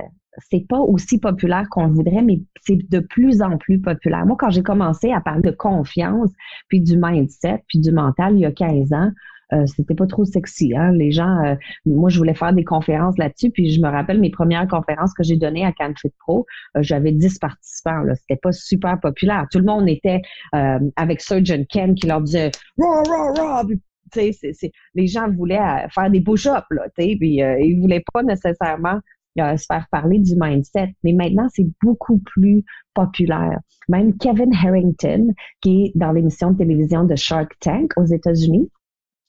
[0.49, 4.25] c'est pas aussi populaire qu'on le voudrait, mais c'est de plus en plus populaire.
[4.27, 6.31] Moi, quand j'ai commencé à parler de confiance,
[6.69, 9.11] puis du mindset, puis du mental il y a 15 ans,
[9.53, 10.75] euh, c'était pas trop sexy.
[10.77, 10.93] Hein?
[10.93, 14.31] Les gens, euh, moi, je voulais faire des conférences là-dessus, puis je me rappelle mes
[14.31, 18.03] premières conférences que j'ai données à CanFit Pro, euh, j'avais 10 participants.
[18.03, 18.15] Là.
[18.15, 19.47] C'était pas super populaire.
[19.51, 23.69] Tout le monde était avec Surgeon Ken qui leur disait «Raw, raw, raw!»
[24.95, 28.99] les gens voulaient faire des push-ups, là, puis ils voulaient pas nécessairement
[29.37, 30.95] se faire parler du mindset.
[31.05, 33.59] Mais maintenant, c'est beaucoup plus populaire.
[33.89, 38.69] Même Kevin Harrington, qui est dans l'émission de télévision de Shark Tank aux États-Unis,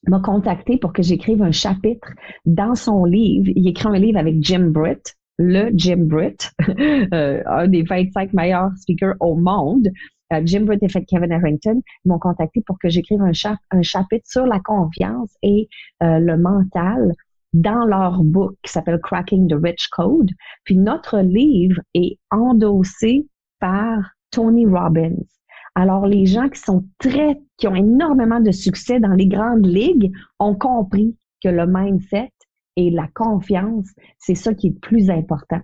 [0.08, 2.12] m'a contacté pour que j'écrive un chapitre
[2.46, 3.52] dans son livre.
[3.56, 6.52] Il écrit un livre avec Jim Britt, le Jim Britt,
[7.14, 9.88] euh, un des 25 meilleurs speakers au monde.
[10.34, 13.34] Euh, Jim Britt et Kevin Harrington m'ont contacté pour que j'écrive un,
[13.82, 15.68] chapitre sur la confiance et
[16.04, 17.14] euh, le mental
[17.54, 20.30] dans leur book qui s'appelle Cracking the Rich Code.
[20.64, 23.28] Puis notre livre est endossé
[23.60, 23.98] par
[24.32, 25.18] Tony Robbins.
[25.76, 30.12] Alors, les gens qui sont très, qui ont énormément de succès dans les grandes ligues
[30.40, 32.32] ont compris que le mindset
[32.76, 33.88] et la confiance,
[34.20, 35.62] c'est ça qui est le plus important.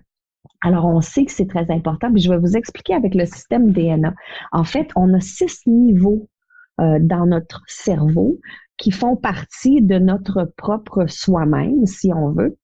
[0.62, 3.70] Alors, on sait que c'est très important, puis je vais vous expliquer avec le système
[3.70, 4.14] DNA.
[4.50, 6.28] En fait, on a six niveaux
[6.80, 8.40] euh, dans notre cerveau
[8.76, 12.56] qui font partie de notre propre soi-même, si on veut.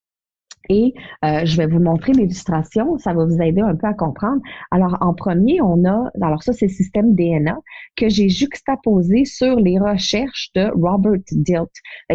[0.70, 4.40] Et euh, je vais vous montrer l'illustration, ça va vous aider un peu à comprendre.
[4.70, 7.59] Alors, en premier, on a, alors ça, c'est le système DNA
[7.96, 11.70] que j'ai juxtaposé sur les recherches de Robert Dilt.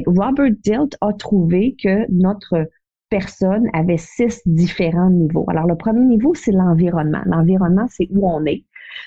[0.08, 2.68] Robert Dilt a trouvé que notre
[3.10, 5.46] personne avait six différents niveaux.
[5.48, 7.22] Alors, le premier niveau, c'est l'environnement.
[7.26, 8.64] L'environnement, c'est où on est.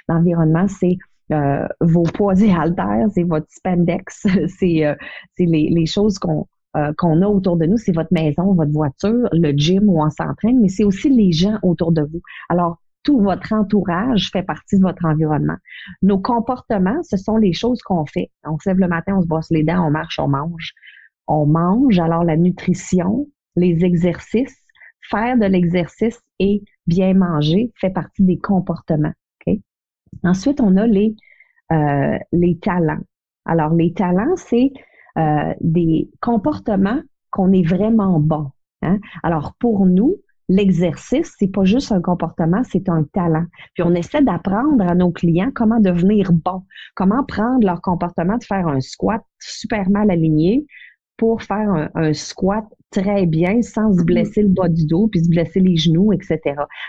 [0.09, 0.97] L'environnement, c'est
[1.33, 4.27] euh, vos poids et haltères, c'est votre spandex,
[4.59, 4.95] c'est euh,
[5.39, 9.29] les, les, choses qu'on euh, qu'on a autour de nous, c'est votre maison, votre voiture,
[9.33, 12.21] le gym où on s'entraîne, mais c'est aussi les gens autour de vous.
[12.49, 15.57] Alors, tout votre entourage fait partie de votre environnement.
[16.03, 18.31] Nos comportements, ce sont les choses qu'on fait.
[18.45, 20.73] On se le matin, on se brosse les dents, on marche, on mange.
[21.27, 24.57] On mange, alors la nutrition, les exercices,
[25.11, 29.13] faire de l'exercice et bien manger fait partie des comportements.
[30.25, 31.17] Ensuite, on a les,
[31.73, 33.01] euh, les talents.
[33.45, 34.73] Alors, les talents, c'est
[35.19, 38.51] euh, des comportements qu'on est vraiment bon.
[38.83, 38.99] Hein?
[39.23, 40.17] Alors pour nous,
[40.49, 43.47] l'exercice, c'est pas juste un comportement, c'est un talent.
[43.75, 46.63] Puis on essaie d'apprendre à nos clients comment devenir bon,
[46.95, 50.67] comment prendre leur comportement de faire un squat super mal aligné
[51.17, 54.05] pour faire un, squat très bien sans se mm-hmm.
[54.05, 56.41] blesser le bas du dos puis se blesser les genoux, etc.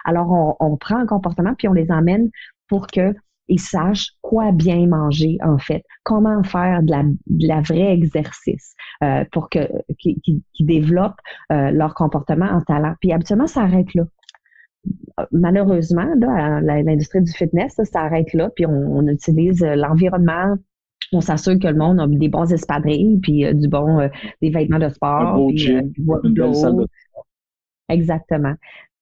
[0.06, 2.30] Alors on, on prend un comportement puis on les emmène
[2.68, 3.14] pour que
[3.48, 8.76] ils sachent quoi bien manger, en fait, comment faire de la, de la vraie exercice
[9.04, 9.60] euh, pour que
[10.00, 11.20] qu'ils développent
[11.52, 12.96] euh, leur comportement en talent.
[13.02, 14.04] Puis habituellement, ça arrête là.
[15.32, 20.56] Malheureusement, là, l'industrie du fitness, ça, s'arrête là, puis on, utilise euh, l'environnement,
[21.14, 24.10] on s'assure que le monde a des bons espadrilles, puis du bon,
[24.42, 25.72] des vêtements de sport, puis,
[27.90, 28.56] Exactement.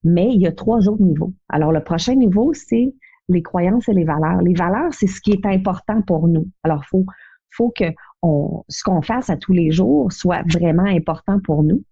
[0.04, 1.32] Mais il y a trois autres niveaux.
[1.48, 2.92] Alors, le prochain niveau, c'est
[3.32, 4.42] les croyances et les valeurs.
[4.42, 6.48] Les valeurs, c'est ce qui est important pour nous.
[6.62, 7.04] Alors, faut,
[7.50, 7.84] faut que
[8.22, 11.82] on, ce qu'on fasse à tous les jours soit vraiment important pour nous.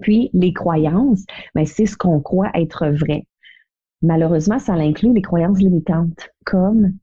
[0.00, 3.26] Puis, les croyances, ben, c'est ce qu'on croit être vrai.
[4.02, 6.94] Malheureusement, ça inclut les croyances limitantes, comme,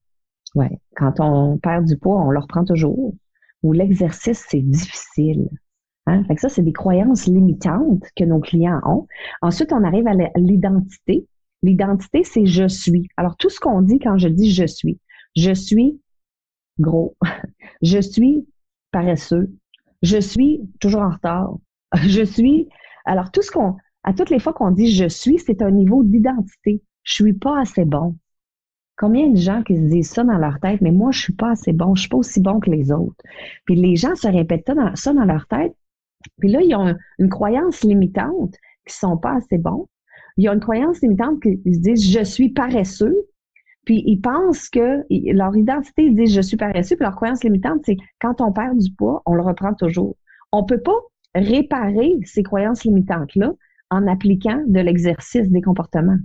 [0.56, 3.14] ouais, quand on perd du poids, on le reprend toujours,
[3.62, 5.50] ou l'exercice, c'est difficile.
[6.08, 6.24] Hein?
[6.24, 9.08] Fait que ça, c'est des croyances limitantes que nos clients ont.
[9.42, 11.28] Ensuite, on arrive à l'identité.
[11.68, 13.10] L'identité, c'est je suis.
[13.18, 15.02] Alors, tout ce qu'on dit quand je dis je suis,
[15.36, 16.00] je suis
[16.80, 17.18] gros,
[17.82, 18.48] je suis
[18.94, 19.54] paresseux,
[20.02, 21.58] je suis toujours en retard,
[21.94, 22.70] je suis.
[23.04, 26.04] Alors, tout ce qu'on, à toutes les fois qu'on dit je suis, c'est un niveau
[26.06, 26.82] d'identité.
[27.04, 28.16] Je suis pas assez bon.
[28.96, 31.52] Combien de gens qui se disent ça dans leur tête, mais moi, je suis pas
[31.52, 33.22] assez bon, je suis pas aussi bon que les autres.
[33.66, 35.76] Puis les gens se répètent ça dans, leur tête.
[36.40, 39.90] Puis là, ils ont une croyance limitante qu'ils sont pas assez bons
[40.38, 43.28] il y a une croyance limitante qui se disent je suis paresseux,
[43.86, 47.82] puis ils pensent que leur identité, ils disent je suis paresseux, puis leur croyance limitante,
[47.86, 50.16] c'est quand on perd du poids, on le reprend toujours.
[50.52, 51.00] On peut pas
[51.36, 53.54] réparer ces croyances limitantes-là
[53.90, 56.18] en appliquant de l'exercice des comportements.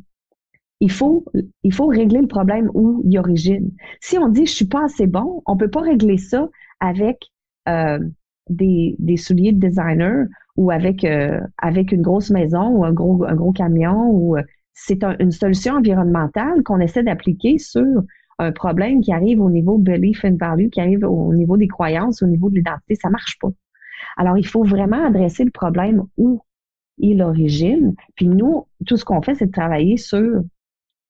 [0.81, 1.25] Il faut,
[1.63, 3.71] il faut régler le problème où il origine.
[4.01, 6.49] Si on dit je suis pas assez bon, on peut pas régler ça
[6.81, 7.19] avec
[7.69, 8.01] euh,
[8.49, 10.27] des, des souliers de designer
[10.57, 14.43] ou avec, euh, avec une grosse maison ou un gros, un gros camion ou euh,
[14.75, 18.03] c'est une solution environnementale qu'on essaie d'appliquer sur
[18.39, 22.23] un problème qui arrive au niveau belief and value, qui arrive au niveau des croyances,
[22.23, 22.95] au niveau de l'identité.
[22.95, 23.51] Ça marche pas.
[24.17, 26.43] Alors, il faut vraiment adresser le problème où
[27.01, 27.95] et l'origine.
[28.17, 30.43] Puis nous, tout ce qu'on fait, c'est de travailler sur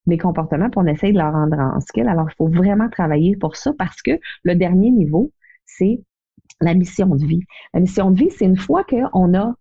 [0.05, 2.07] des comportements, pour on essaye de leur rendre en skill.
[2.07, 5.31] Alors, il faut vraiment travailler pour ça parce que le dernier niveau,
[5.65, 6.01] c'est
[6.63, 7.41] la mission de vie.
[7.73, 9.55] La mission de vie, c'est une fois qu'on a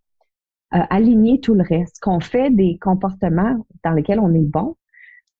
[0.74, 4.76] euh, aligné tout le reste, qu'on fait des comportements dans lesquels on est bon,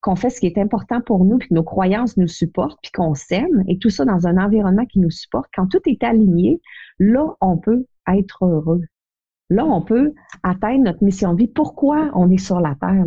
[0.01, 2.91] qu'on fait ce qui est important pour nous, puis que nos croyances nous supportent, puis
[2.93, 6.61] qu'on s'aime, et tout ça dans un environnement qui nous supporte, quand tout est aligné,
[6.99, 8.83] là, on peut être heureux.
[9.49, 11.49] Là, on peut atteindre notre mission de vie.
[11.49, 13.05] Pourquoi on est sur la Terre?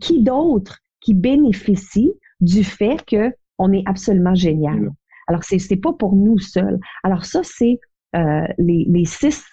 [0.00, 4.90] Qui d'autre qui bénéficie du fait qu'on est absolument génial?
[5.26, 6.78] Alors, c'est n'est pas pour nous seuls.
[7.02, 7.78] Alors, ça, c'est
[8.16, 9.44] euh, les, six,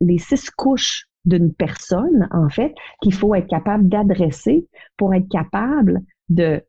[0.00, 6.00] les six couches d'une personne, en fait, qu'il faut être capable d'adresser pour être capable
[6.28, 6.62] de,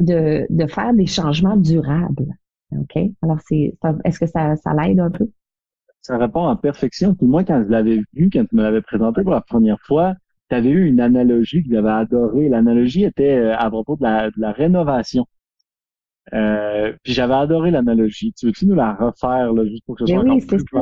[0.00, 2.32] de, de faire des changements durables.
[2.72, 2.98] OK?
[3.22, 5.28] Alors, c'est, est-ce que ça, ça l'aide un peu?
[6.00, 7.14] Ça répond en perfection.
[7.14, 10.14] Puis moi, quand je l'avais vu, quand tu me l'avais présenté pour la première fois,
[10.48, 12.48] tu avais eu une analogie que j'avais adorée.
[12.48, 15.26] L'analogie était euh, à propos de la, de la rénovation.
[16.34, 18.32] Euh, puis j'avais adoré l'analogie.
[18.32, 20.80] Tu veux-tu nous la refaire là, juste pour que ce soit oui, c'est ça.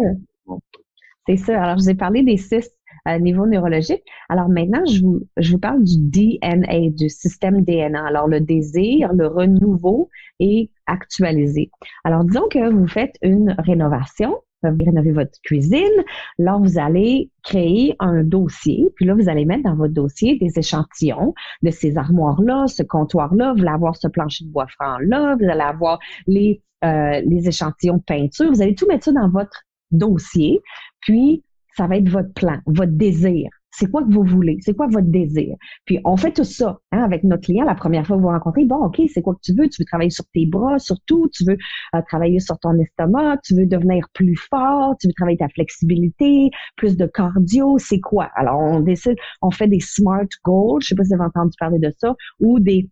[1.27, 1.63] C'est ça.
[1.63, 2.71] Alors, je vous ai parlé des six
[3.05, 4.03] à niveau neurologique.
[4.29, 8.07] Alors maintenant, je vous, je vous parle du DNA, du système DNA.
[8.07, 10.09] Alors le désir, le renouveau
[10.41, 11.71] et actualiser.
[12.05, 14.39] Alors disons que vous faites une rénovation,
[14.71, 16.05] vous rénovez votre cuisine.
[16.39, 18.89] Là, vous allez créer un dossier.
[18.97, 23.55] Puis là, vous allez mettre dans votre dossier des échantillons de ces armoires-là, ce comptoir-là.
[23.55, 25.37] Vous allez avoir ce plancher de bois franc-là.
[25.41, 28.51] Vous allez avoir les, euh, les échantillons de peinture.
[28.51, 30.61] Vous allez tout mettre ça dans votre dossier.
[31.01, 31.43] Puis,
[31.77, 33.49] ça va être votre plan, votre désir.
[33.77, 34.59] C'est quoi que vous voulez?
[34.61, 35.57] C'est quoi votre désir?
[35.85, 38.33] Puis on fait tout ça hein, avec notre client la première fois que vous vous
[38.33, 38.65] rencontrez.
[38.65, 39.69] Bon, OK, c'est quoi que tu veux?
[39.69, 41.29] Tu veux travailler sur tes bras, surtout?
[41.33, 41.57] Tu veux
[41.95, 43.39] euh, travailler sur ton estomac?
[43.45, 44.95] Tu veux devenir plus fort?
[45.01, 47.77] Tu veux travailler ta flexibilité, plus de cardio?
[47.79, 48.31] C'est quoi?
[48.37, 50.81] Alors, on décide, on fait des SMART goals.
[50.83, 52.15] Je sais pas si vous avez entendu parler de ça.
[52.41, 52.89] Ou des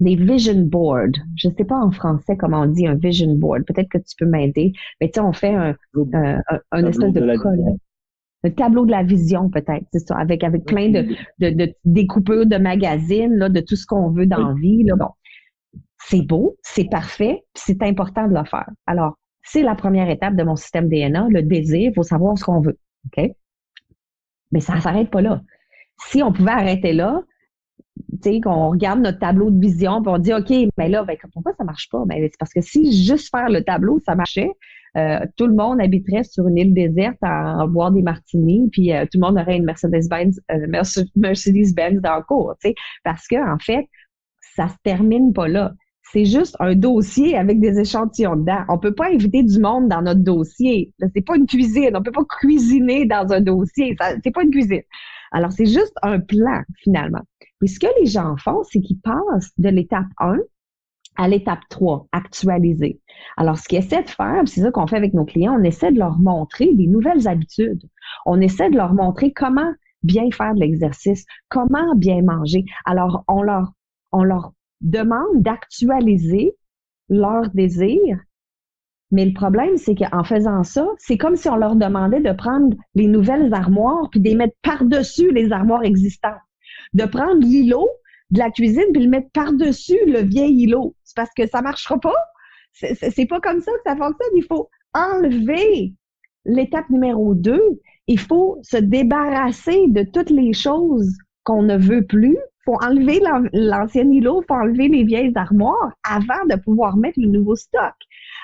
[0.00, 1.18] des vision boards.
[1.36, 3.64] Je sais pas en français comment on dit un vision board.
[3.64, 4.72] Peut-être que tu peux m'aider.
[5.00, 5.76] Mais tu sais, on fait un,
[6.72, 7.26] un, espèce de, de
[8.44, 11.06] le tableau de la vision peut-être, c'est ça, avec avec plein de,
[11.38, 14.82] de, de découpures de magazines, là, de tout ce qu'on veut dans la vie.
[14.82, 14.96] Là.
[14.96, 15.10] Bon,
[15.98, 18.68] c'est beau, c'est parfait, c'est important de le faire.
[18.86, 22.44] Alors, c'est la première étape de mon système DNA, le désir, il faut savoir ce
[22.44, 22.78] qu'on veut.
[23.06, 23.30] OK?
[24.52, 25.42] Mais ça ne s'arrête pas là.
[25.98, 27.22] Si on pouvait arrêter là,
[28.22, 31.16] tu sais, qu'on regarde notre tableau de vision, puis on dit, OK, mais là, ben,
[31.32, 32.04] pourquoi ça marche pas?
[32.06, 34.50] Ben, c'est parce que si juste faire le tableau, ça marchait,
[34.96, 39.04] euh, tout le monde habiterait sur une île déserte à, boire des martinis, puis euh,
[39.04, 40.66] tout le monde aurait une Mercedes-Benz euh,
[41.16, 42.74] Mercedes-Benz dans le cours, tu sais,
[43.04, 43.86] parce que en fait,
[44.54, 45.72] ça se termine pas là.
[46.12, 48.64] C'est juste un dossier avec des échantillons dedans.
[48.68, 50.92] On peut pas inviter du monde dans notre dossier.
[51.14, 51.96] C'est pas une cuisine.
[51.96, 53.96] On peut pas cuisiner dans un dossier.
[54.22, 54.82] C'est pas une cuisine.
[55.30, 57.22] Alors, c'est juste un plan, finalement.
[57.60, 60.36] Puis, ce que les gens font, c'est qu'ils passent de l'étape 1
[61.16, 63.00] à l'étape 3, actualiser.
[63.36, 65.92] Alors, ce qu'ils essaient de faire, c'est ça qu'on fait avec nos clients, on essaie
[65.92, 67.82] de leur montrer des nouvelles habitudes.
[68.26, 69.72] On essaie de leur montrer comment
[70.02, 72.64] bien faire de l'exercice, comment bien manger.
[72.84, 73.72] Alors, on leur,
[74.10, 76.56] on leur demande d'actualiser
[77.08, 78.18] leur désir.
[79.10, 82.74] Mais le problème, c'est qu'en faisant ça, c'est comme si on leur demandait de prendre
[82.94, 86.40] les nouvelles armoires puis de les mettre par-dessus les armoires existantes.
[86.94, 87.88] De prendre l'îlot
[88.32, 90.96] de la cuisine puis le mettre par-dessus le vieil îlot.
[91.04, 92.16] C'est parce que ça marchera pas.
[92.72, 94.34] C'est pas comme ça que ça fonctionne.
[94.34, 95.92] Il faut enlever
[96.46, 97.80] l'étape numéro deux.
[98.06, 102.36] Il faut se débarrasser de toutes les choses qu'on ne veut plus.
[102.36, 103.20] Il faut enlever
[103.52, 107.94] l'ancien îlot, il faut enlever les vieilles armoires avant de pouvoir mettre le nouveau stock.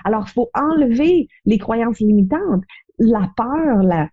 [0.05, 2.64] Alors, il faut enlever les croyances limitantes,
[2.98, 4.09] la peur, la,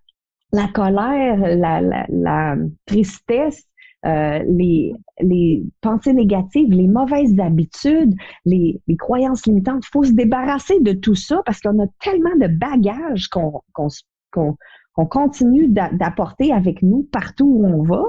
[0.54, 3.68] la colère, la tristesse,
[4.06, 8.14] euh, les, les pensées négatives, les mauvaises habitudes,
[8.46, 9.84] les, les croyances limitantes.
[9.86, 13.62] Il faut se débarrasser de tout ça parce qu'on a tellement de bagages qu'on
[15.08, 18.04] continue d'apporter avec nous partout où on va,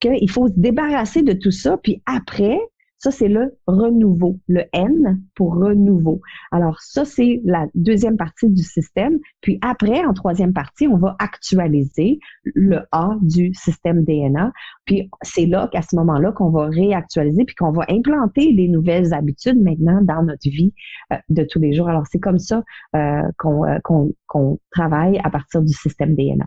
[0.00, 2.58] qu'il faut se débarrasser de tout ça, puis après,
[2.98, 6.20] ça, c'est le renouveau, le N pour renouveau.
[6.50, 9.18] Alors, ça, c'est la deuxième partie du système.
[9.42, 14.50] Puis après, en troisième partie, on va actualiser le A du système DNA.
[14.86, 19.12] Puis c'est là qu'à ce moment-là qu'on va réactualiser puis qu'on va implanter des nouvelles
[19.12, 20.72] habitudes maintenant dans notre vie
[21.12, 21.88] euh, de tous les jours.
[21.88, 23.78] Alors, c'est comme ça euh, euh,
[24.26, 26.46] qu'on travaille à partir du système DNA.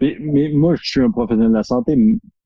[0.00, 1.96] Mais, moi, je suis un professionnel de la santé.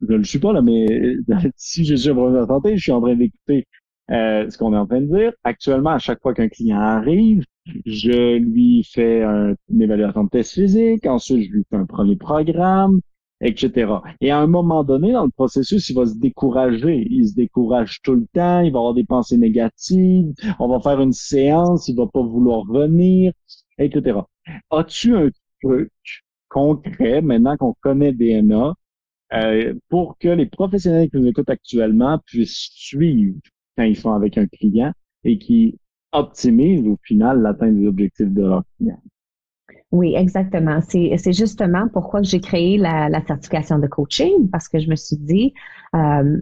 [0.01, 0.87] Je ne le suis pas, là, mais
[1.57, 3.67] si je suis un professionnel de la santé, je suis en train d'écouter
[4.11, 5.33] euh, ce qu'on est en train de dire.
[5.45, 7.45] Actuellement, à chaque fois qu'un client arrive,
[7.87, 13.01] je lui fais une évaluation de test physique, ensuite je lui fais un premier programme,
[13.41, 13.93] etc.
[14.21, 17.07] Et à un moment donné, dans le processus, il va se décourager.
[17.11, 21.01] Il se décourage tout le temps, il va avoir des pensées négatives, on va faire
[21.01, 23.33] une séance, il va pas vouloir venir,
[23.79, 24.19] etc.
[24.71, 25.31] As-tu un
[25.63, 25.91] truc
[26.53, 28.75] concret, maintenant qu'on connaît DNA,
[29.33, 33.39] euh, pour que les professionnels qui nous écoutent actuellement puissent suivre
[33.77, 34.93] quand ils sont avec un client
[35.25, 35.79] et qui
[36.13, 39.01] optimisent au final l'atteinte des objectifs de leur client.
[39.91, 40.81] Oui, exactement.
[40.83, 45.55] C'est justement pourquoi j'ai créé la, certification de coaching parce que je me suis dit,
[45.95, 46.41] euh,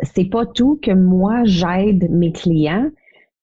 [0.00, 2.90] c'est pas tout que moi j'aide mes clients.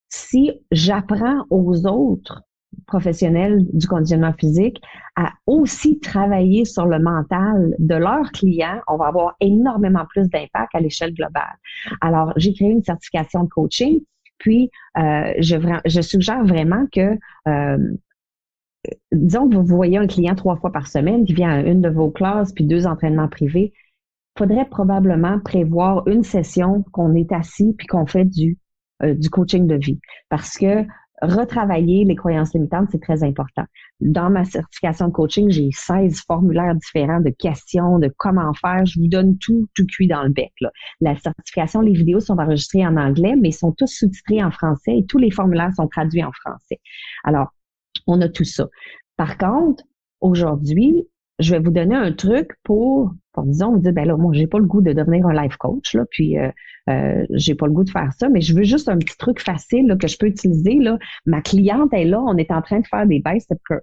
[0.10, 2.44] Si j'apprends aux autres
[2.88, 4.82] professionnels du conditionnement physique
[5.16, 10.74] à aussi travailler sur le mental de leurs clients, on va avoir énormément plus d'impact
[10.74, 11.56] à l'échelle globale.
[12.02, 14.02] Alors, j'ai créé une certification de coaching,
[14.38, 17.18] puis euh, je, suggère vraiment que
[17.48, 17.78] euh,
[19.12, 21.90] disons que vous voyez un client trois fois par semaine qui vient à une de
[21.90, 23.74] vos classes puis deux entraînements privés,
[24.38, 28.58] faudrait probablement prévoir une session qu'on est assis puis qu'on fait du,
[29.04, 30.00] euh, du coaching de vie.
[30.30, 30.86] Parce que
[31.22, 33.64] retravailler les croyances limitantes, c'est très important.
[34.02, 38.86] Dans ma certification de coaching, j'ai 16 formulaires différents de questions, de comment faire.
[38.86, 40.52] Je vous donne tout, tout cuit dans le bec.
[41.02, 45.06] La certification, les vidéos sont enregistrées en anglais, mais sont tous sous-titrés en français et
[45.06, 46.80] tous les formulaires sont traduits en français.
[47.24, 47.54] Alors,
[48.08, 48.68] on a tout ça.
[49.18, 49.84] Par contre,
[50.20, 51.08] aujourd'hui,
[51.40, 54.48] je vais vous donner un truc pour, pour disons, vous dire, ben là, moi, j'ai
[54.48, 56.50] pas le goût de devenir un life coach, là, puis euh,
[56.90, 59.42] euh, j'ai pas le goût de faire ça, mais je veux juste un petit truc
[59.42, 60.76] facile là, que je peux utiliser.
[60.76, 60.98] Là.
[61.26, 63.82] Ma cliente est là, on est en train de faire des bicep curls.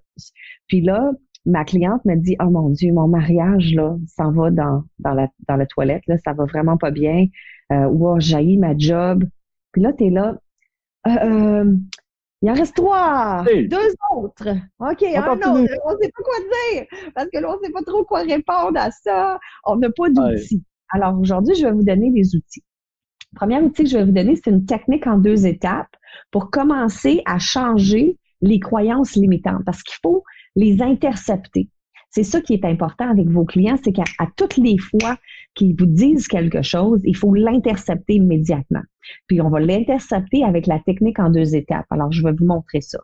[0.68, 1.10] Puis là,
[1.44, 5.28] ma cliente me dit, oh mon Dieu, mon mariage, là, s'en va dans, dans, la,
[5.48, 7.26] dans la toilette, là, ça va vraiment pas bien.
[7.72, 9.24] Euh, ou j'ai ma job.
[9.72, 10.36] Puis là, tu es là.
[11.06, 11.76] Euh, euh
[12.42, 13.44] il en reste trois.
[13.46, 14.48] Deux autres.
[14.80, 15.48] OK, un autre.
[15.48, 16.34] On ne sait pas quoi
[16.72, 19.38] dire parce que là, on ne sait pas trop quoi répondre à ça.
[19.64, 20.64] On n'a pas d'outils.
[20.90, 22.64] Alors aujourd'hui, je vais vous donner des outils.
[23.32, 25.94] Le premier outil que je vais vous donner, c'est une technique en deux étapes
[26.30, 30.24] pour commencer à changer les croyances limitantes parce qu'il faut
[30.56, 31.70] les intercepter.
[32.14, 34.04] C'est ça qui est important avec vos clients, c'est qu'à
[34.36, 35.16] toutes les fois
[35.54, 38.82] qu'ils vous disent quelque chose, il faut l'intercepter immédiatement.
[39.26, 41.86] Puis on va l'intercepter avec la technique en deux étapes.
[41.88, 42.98] Alors, je vais vous montrer ça.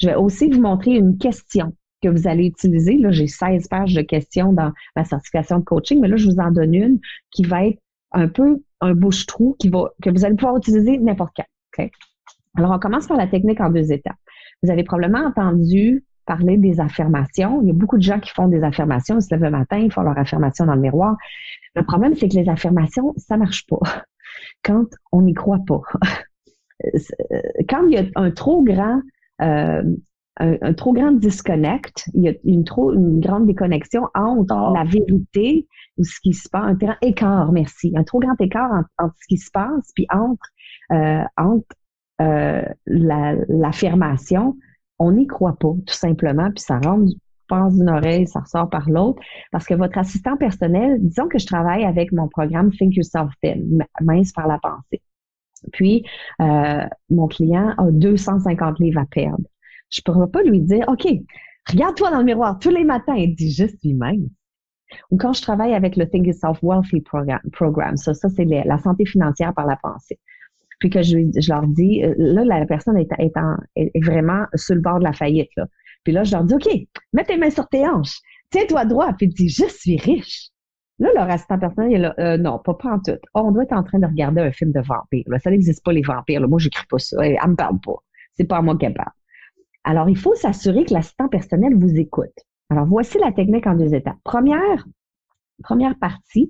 [0.00, 2.96] Je vais aussi vous montrer une question que vous allez utiliser.
[2.96, 6.38] Là, j'ai 16 pages de questions dans ma certification de coaching, mais là, je vous
[6.38, 6.98] en donne une
[7.30, 7.78] qui va être
[8.12, 11.36] un peu un bouche-trou qui va, que vous allez pouvoir utiliser n'importe
[11.74, 11.88] quand.
[12.56, 14.16] Alors, on commence par la technique en deux étapes.
[14.62, 17.62] Vous avez probablement entendu parler des affirmations.
[17.62, 19.78] Il y a beaucoup de gens qui font des affirmations, ils se lèvent le matin,
[19.78, 21.16] ils font leur affirmation dans le miroir.
[21.74, 23.80] Le problème, c'est que les affirmations, ça marche pas
[24.64, 25.80] quand on n'y croit pas.
[27.68, 29.00] quand il y a un trop grand
[29.42, 29.82] euh,
[30.38, 35.66] un, trop grand disconnect, il y a une trop une grande déconnexion entre la vérité
[35.96, 39.26] ou ce qui se passe, un grand écart, merci, un trop grand écart entre, ce
[39.28, 40.50] qui se passe puis entre
[40.92, 41.74] euh, entre
[42.20, 44.56] euh, l'affirmation
[44.98, 47.12] on n'y croit pas, tout simplement, puis ça rentre
[47.48, 49.22] passe d'une oreille, ça ressort par l'autre,
[49.52, 53.60] parce que votre assistant personnel, disons que je travaille avec mon programme Think Yourself Thin,
[54.00, 55.02] mince par la pensée.
[55.72, 56.04] Puis,
[56.40, 59.44] euh, mon client a 250 livres à perdre.
[59.90, 61.06] Je ne pourrais pas lui dire, OK,
[61.68, 64.18] regarde-toi dans le miroir tous les matins et dis, suis mince.
[65.10, 67.02] Ou quand je travaille avec le Think Yourself Wealthy
[67.52, 70.18] Program, ça, ça c'est la santé financière par la pensée
[70.78, 74.44] puis que je, je leur dis, euh, là, la personne est, est, en, est, vraiment
[74.54, 75.50] sur le bord de la faillite.
[75.56, 75.66] Là.
[76.04, 76.68] Puis là, je leur dis, OK,
[77.12, 78.18] mets tes mains sur tes hanches,
[78.50, 80.50] tiens-toi droit, puis dis, je suis riche.
[80.98, 83.18] Là, leur assistant personnel, il est là, euh, non, pas, pas en tout.
[83.34, 85.24] Oh, on doit être en train de regarder un film de vampire.
[85.26, 85.38] Là.
[85.38, 86.40] Ça n'existe pas, les vampires.
[86.40, 86.46] Là.
[86.46, 87.16] Moi, j'écris pas ça.
[87.22, 87.96] Elle, elle me parle pas.
[88.34, 89.12] C'est pas à moi qu'elle parle.
[89.84, 92.32] Alors, il faut s'assurer que l'assistant personnel vous écoute.
[92.70, 94.16] Alors, voici la technique en deux étapes.
[94.24, 94.86] Première,
[95.62, 96.48] première partie,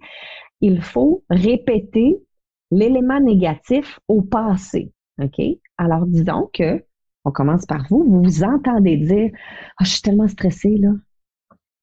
[0.61, 2.17] il faut répéter
[2.71, 4.93] l'élément négatif au passé.
[5.23, 5.41] OK?
[5.79, 6.85] Alors, disons que,
[7.25, 9.31] on commence par vous, vous vous entendez dire
[9.81, 10.91] oh, je suis tellement stressée, là.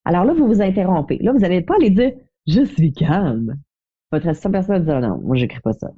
[0.06, 1.18] Alors là, vous vous interrompez.
[1.20, 2.14] Là, vous n'allez pas aller dire
[2.48, 3.58] Je suis calme.
[4.12, 5.90] Votre assistant personnel va dire Non, moi, j'écris pas ça.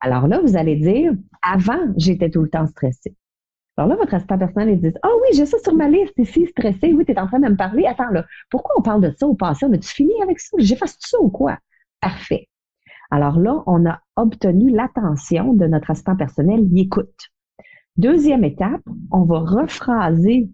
[0.00, 1.12] Alors là, vous allez dire
[1.42, 3.14] Avant, j'étais tout le temps stressée.
[3.76, 6.14] Alors là, votre assistant personnel, il dit Ah oh oui, j'ai ça sur ma liste
[6.18, 6.92] ici, stressé.
[6.92, 7.86] Oui, tu es en train de me parler.
[7.86, 9.66] Attends, là, pourquoi on parle de ça au passé?
[9.68, 10.56] Mais tu finis avec ça?
[10.58, 11.58] J'efface ça ou quoi?
[12.00, 12.48] Parfait.
[13.10, 17.30] Alors là, on a obtenu l'attention de notre assistant personnel, il écoute.
[17.96, 20.48] Deuxième étape, on va rephraser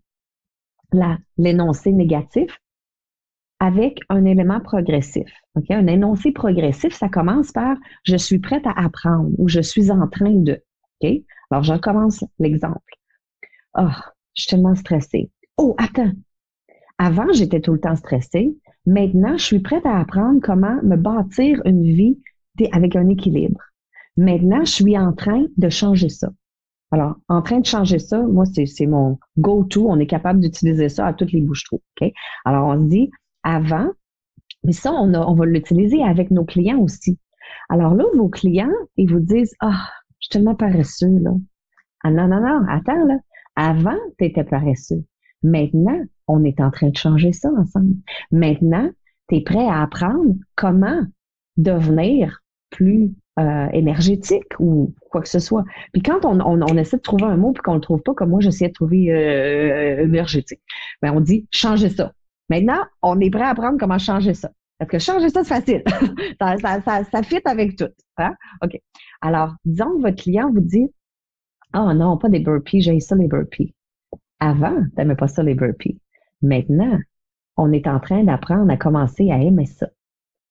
[1.37, 2.59] l'énoncé négatif
[3.59, 5.29] avec un élément progressif.
[5.71, 10.07] Un énoncé progressif, ça commence par je suis prête à apprendre ou je suis en
[10.09, 10.63] train de.
[11.51, 12.95] Alors, je recommence l'exemple.
[13.75, 15.31] Ah, je suis tellement stressée.
[15.59, 16.13] Oh, attends.
[16.99, 18.57] Avant, j'étais tout le temps stressée.
[18.87, 22.19] Maintenant, je suis prête à apprendre comment me bâtir une vie
[22.73, 23.61] avec un équilibre.
[24.17, 26.31] Maintenant, je suis en train de changer ça.
[26.93, 29.89] Alors, en train de changer ça, moi, c'est mon go-to.
[29.89, 31.83] On est capable d'utiliser ça à toutes les bouches-trous.
[32.01, 32.13] OK?
[32.45, 33.11] Alors, on se dit,
[33.43, 33.91] avant,
[34.65, 37.19] mais ça, on, on va l'utiliser avec nos clients aussi.
[37.69, 39.89] Alors là, vos clients, ils vous disent, ah,
[40.21, 41.33] je suis tellement paresseux, là.
[42.03, 43.19] Ah non, non, non, attends, là.
[43.57, 45.05] Avant, tu étais paresseux.
[45.43, 47.95] Maintenant, on est en train de changer ça ensemble.
[48.31, 48.91] Maintenant,
[49.29, 51.03] tu es prêt à apprendre comment
[51.57, 52.43] devenir
[52.77, 55.65] plus euh, énergétique ou quoi que ce soit.
[55.93, 58.41] Puis quand on, essaie de trouver un mot puis qu'on le trouve pas, comme moi
[58.41, 60.61] j'essaie de trouver euh, énergétique,
[61.01, 62.13] ben on dit changer ça.
[62.51, 64.51] Maintenant, on est prêt à apprendre comment changer ça.
[64.79, 65.83] Parce que changer ça, c'est facile.
[67.11, 67.89] ça, fit avec tout.
[68.19, 68.35] Hein?
[68.63, 68.79] OK.
[69.23, 70.93] Alors, disons que votre client vous dit
[71.75, 73.75] Oh non, pas des burpees, j'ai ça les burpees.
[74.39, 75.99] Avant, tu n'aimais pas ça les burpees.
[76.43, 76.99] Maintenant,
[77.57, 79.89] on est en train d'apprendre à commencer à aimer ça.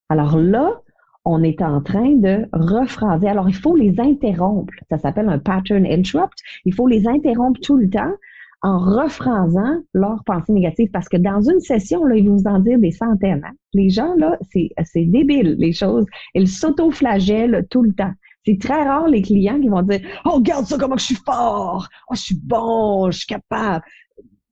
[0.09, 0.81] Alors là,
[1.25, 3.27] on est en train de rephraser.
[3.27, 4.73] Alors, il faut les interrompre.
[4.89, 6.37] Ça s'appelle un pattern interrupt.
[6.65, 8.13] Il faut les interrompre tout le temps
[8.61, 12.59] en rephrasant leurs pensées négatives parce que dans une session, là, ils vont vous en
[12.59, 13.43] dire des centaines.
[13.43, 13.53] Hein.
[13.73, 16.05] Les gens, là, c'est, c'est débile, les choses.
[16.35, 18.13] Ils s'auto-flagellent tout le temps.
[18.45, 21.87] C'est très rare les clients qui vont dire Oh, regarde ça, comment je suis fort!
[22.09, 23.83] Oh, je suis bon, je suis capable.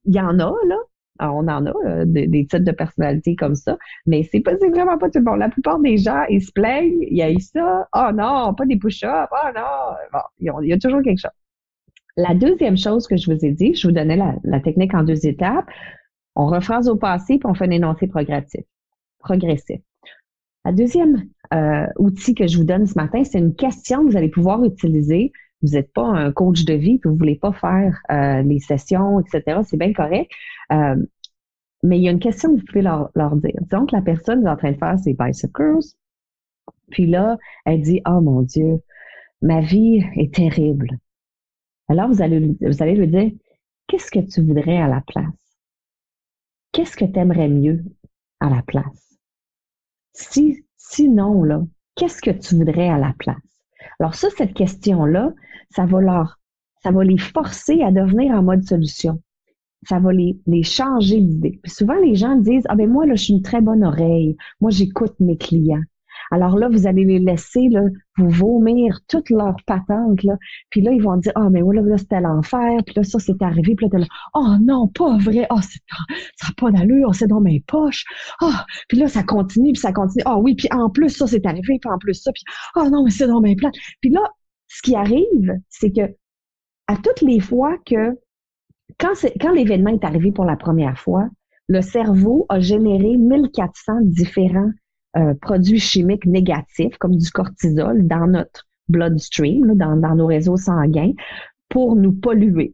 [0.06, 0.78] Il y en a, là,
[1.20, 5.09] on en a des, des, types de personnalités comme ça, mais c'est pas vraiment pas
[5.09, 5.39] tout le monde.
[5.39, 8.66] La plupart des gens, ils se plaignent, il y a eu ça, oh non, pas
[8.66, 11.32] des push-ups, oh non, bon, il y a toujours quelque chose.
[12.16, 15.26] La deuxième chose que je vous ai dit, je vous donnais la, technique en deux
[15.26, 15.66] étapes.
[16.36, 18.64] On rephrase au passé, puis on fait un énoncé progressif.
[19.20, 19.80] progressif.
[20.66, 24.18] La deuxième euh, outil que je vous donne ce matin, c'est une question que vous
[24.18, 25.32] allez pouvoir utiliser.
[25.64, 29.22] Vous n'êtes pas un coach de vie, puis vous voulez pas faire euh, les sessions,
[29.22, 29.61] etc.
[29.66, 30.30] C'est bien correct.
[30.72, 30.95] Euh,
[31.84, 33.59] mais il y a une question que vous pouvez leur, leur dire.
[33.70, 35.80] Donc, la personne est en train de faire ses bicycles.
[36.91, 38.82] Puis là, elle dit, oh mon Dieu,
[39.41, 40.97] ma vie est terrible.
[41.89, 43.32] Alors, vous allez, vous allez lui dire,
[43.88, 45.59] qu'est-ce que tu voudrais à la place?
[46.72, 47.84] Qu'est-ce que tu aimerais mieux
[48.39, 49.18] à la place?
[50.14, 51.61] Si, sinon, là,
[51.95, 53.53] qu'est-ce que tu voudrais à la place?
[54.00, 55.34] Alors ça, cette question-là,
[55.70, 56.40] ça va leur,
[56.84, 59.22] ça va les forcer à devenir en mode solution.
[59.84, 61.60] Ça va les, les changer d'idée.
[61.62, 64.38] Puis souvent, les gens disent, ah ben moi, là, je suis une très bonne oreille.
[64.62, 65.84] Moi, j'écoute mes clients.
[66.32, 67.82] Alors là, vous allez les laisser là,
[68.18, 70.24] vous vomir toutes leurs patentes.
[70.24, 70.38] Là.
[70.70, 72.80] Puis là, ils vont dire Ah, mais voilà, là, c'était l'enfer.
[72.86, 73.76] Puis là, ça, c'est arrivé.
[73.76, 75.48] Puis là, là, Oh non, pas vrai.
[75.50, 77.14] Oh, ça n'a pas d'allure.
[77.16, 78.06] C'est dans mes poches.
[78.42, 78.52] Oh,
[78.88, 79.74] puis là, ça continue.
[79.74, 80.24] Puis ça continue.
[80.26, 81.80] Ah oui, puis en plus, ça, c'est arrivé.
[81.80, 82.32] Puis en plus, ça.
[82.32, 82.44] Puis
[82.76, 83.72] Oh non, mais c'est dans mes plans.
[84.02, 84.22] Puis là,
[84.68, 86.16] ce qui arrive, c'est que
[86.88, 88.18] à toutes les fois que
[89.00, 91.30] quand, quand l'événement est arrivé pour la première fois,
[91.68, 94.72] le cerveau a généré 1400 différents
[95.16, 101.14] euh, produits chimiques négatifs, comme du cortisol, dans notre bloodstream, dans, nos réseaux sanguins,
[101.70, 102.74] pour nous polluer.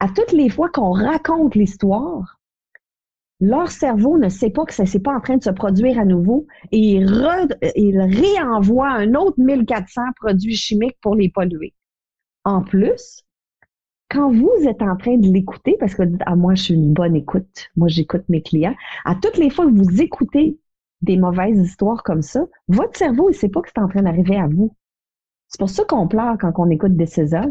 [0.00, 2.38] À toutes les fois qu'on raconte l'histoire,
[3.40, 6.04] leur cerveau ne sait pas que ça n'est pas en train de se produire à
[6.04, 11.74] nouveau et il, il réenvoie un autre 1400 produits chimiques pour les polluer.
[12.44, 13.24] En plus,
[14.10, 16.74] quand vous êtes en train de l'écouter, parce que vous dites, ah, moi, je suis
[16.74, 18.74] une bonne écoute, moi, j'écoute mes clients,
[19.04, 20.58] à toutes les fois que vous écoutez
[21.02, 24.36] des mauvaises histoires comme ça, votre cerveau, il sait pas que c'est en train d'arriver
[24.36, 24.74] à vous.
[25.48, 27.46] C'est pour ça qu'on pleure quand on écoute des Césars.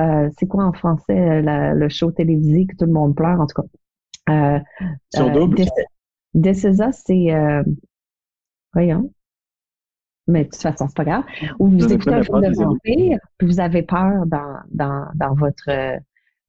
[0.00, 3.46] Euh, c'est quoi en français euh, le show télévisé que tout le monde pleure, en
[3.46, 3.68] tout cas?
[4.30, 4.60] Euh,
[5.12, 5.64] Sur euh, double?
[6.34, 7.34] Des Césars, c'est...
[7.34, 7.62] Euh,
[8.72, 9.12] voyons.
[10.26, 11.24] Mais de toute façon, c'est pas grave.
[11.58, 15.68] Ou vous écoutez un film de vampire, puis vous avez peur dans, dans, dans, votre,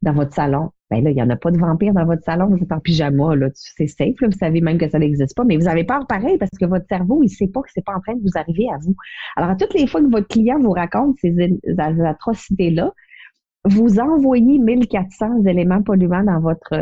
[0.02, 2.50] dans votre salon ben là, il n'y en a pas de vampire dans votre salon,
[2.50, 5.56] vous êtes en pyjama, là, c'est safe, vous savez même que ça n'existe pas, mais
[5.56, 7.96] vous avez peur pareil parce que votre cerveau, il ne sait pas que c'est pas
[7.96, 8.94] en train de vous arriver à vous.
[9.38, 11.34] Alors, à toutes les fois que votre client vous raconte ces
[11.78, 12.92] atrocités-là,
[13.64, 16.76] vous envoyez 1400 éléments polluants dans votre,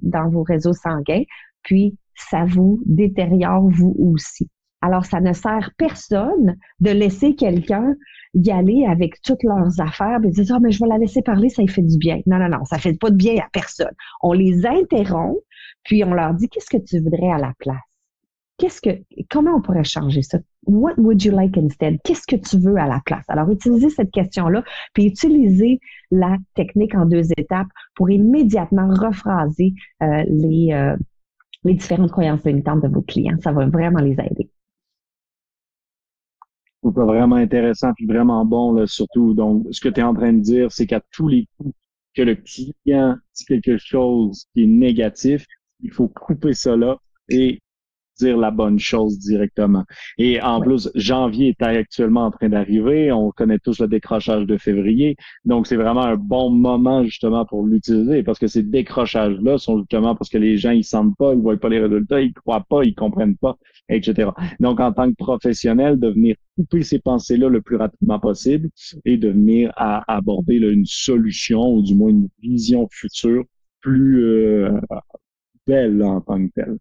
[0.00, 1.24] dans vos réseaux sanguins,
[1.62, 4.48] puis ça vous détériore vous aussi.
[4.82, 7.94] Alors, ça ne sert personne de laisser quelqu'un
[8.34, 11.48] y aller avec toutes leurs affaires et dire, ah, mais je vais la laisser parler,
[11.48, 12.20] ça lui fait du bien.
[12.26, 13.92] Non, non, non, ça fait pas de bien à personne.
[14.22, 15.40] On les interrompt,
[15.84, 17.76] puis on leur dit, qu'est-ce que tu voudrais à la place?
[18.56, 18.90] Qu'est-ce que,
[19.30, 20.38] comment on pourrait changer ça?
[20.66, 21.98] What would you like instead?
[22.04, 23.24] Qu'est-ce que tu veux à la place?
[23.28, 24.62] Alors, utilisez cette question-là,
[24.92, 29.72] puis utilisez la technique en deux étapes pour immédiatement rephraser
[30.02, 30.94] euh, les, euh,
[31.64, 33.38] les différentes croyances limitantes de vos clients.
[33.42, 34.50] Ça va vraiment les aider.
[36.80, 39.34] Trouve ça vraiment intéressant puis vraiment bon, là, surtout.
[39.34, 41.74] Donc, ce que tu es en train de dire, c'est qu'à tous les coups
[42.14, 45.46] que le client dit quelque chose qui est négatif,
[45.82, 46.96] il faut couper là
[47.28, 47.60] et
[48.20, 49.84] dire la bonne chose directement.
[50.18, 53.12] Et en plus, janvier est actuellement en train d'arriver.
[53.12, 55.16] On connaît tous le décrochage de février.
[55.44, 60.14] Donc, c'est vraiment un bon moment justement pour l'utiliser parce que ces décrochages-là sont justement
[60.14, 62.84] parce que les gens, ils sentent pas, ils voient pas les résultats, ils croient pas,
[62.84, 63.56] ils comprennent pas,
[63.88, 64.30] etc.
[64.60, 68.68] Donc, en tant que professionnel, de venir couper ces pensées-là le plus rapidement possible
[69.04, 73.44] et de venir à aborder une solution ou du moins une vision future
[73.80, 74.70] plus euh,
[75.72, 76.76] en tant que telle.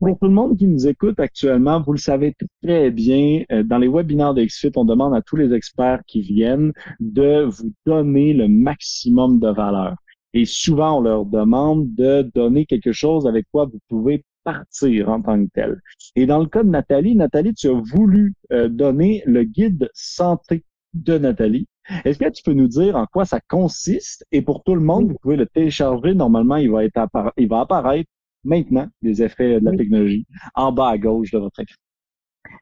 [0.00, 3.78] Pour tout le monde qui nous écoute actuellement, vous le savez très bien, euh, dans
[3.78, 8.48] les webinaires d'Exfit, on demande à tous les experts qui viennent de vous donner le
[8.48, 9.94] maximum de valeur.
[10.34, 15.22] Et souvent, on leur demande de donner quelque chose avec quoi vous pouvez partir en
[15.22, 15.80] tant que tel.
[16.16, 20.64] Et dans le cas de Nathalie, Nathalie, tu as voulu euh, donner le guide santé
[20.94, 21.68] de Nathalie.
[22.04, 24.24] Est-ce que tu peux nous dire en quoi ça consiste?
[24.32, 26.14] Et pour tout le monde, vous pouvez le télécharger.
[26.14, 27.00] Normalement, il va, être
[27.36, 28.10] il va apparaître
[28.44, 31.76] maintenant les effets de la technologie en bas à gauche de votre écran.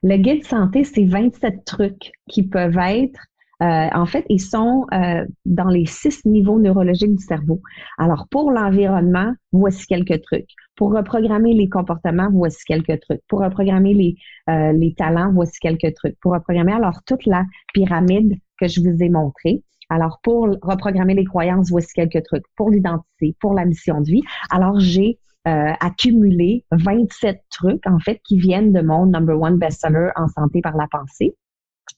[0.03, 3.19] Le guide santé, c'est 27 trucs qui peuvent être
[3.61, 7.61] euh, en fait, ils sont euh, dans les six niveaux neurologiques du cerveau.
[7.99, 10.49] Alors, pour l'environnement, voici quelques trucs.
[10.75, 13.21] Pour reprogrammer les comportements, voici quelques trucs.
[13.27, 14.15] Pour reprogrammer les,
[14.49, 16.17] euh, les talents, voici quelques trucs.
[16.21, 19.61] Pour reprogrammer alors toute la pyramide que je vous ai montrée.
[19.89, 22.45] Alors, pour reprogrammer les croyances, voici quelques trucs.
[22.55, 24.23] Pour l'identité, pour la mission de vie.
[24.49, 30.09] Alors, j'ai euh, accumulé 27 trucs, en fait, qui viennent de mon number one bestseller
[30.15, 31.35] en santé par la pensée.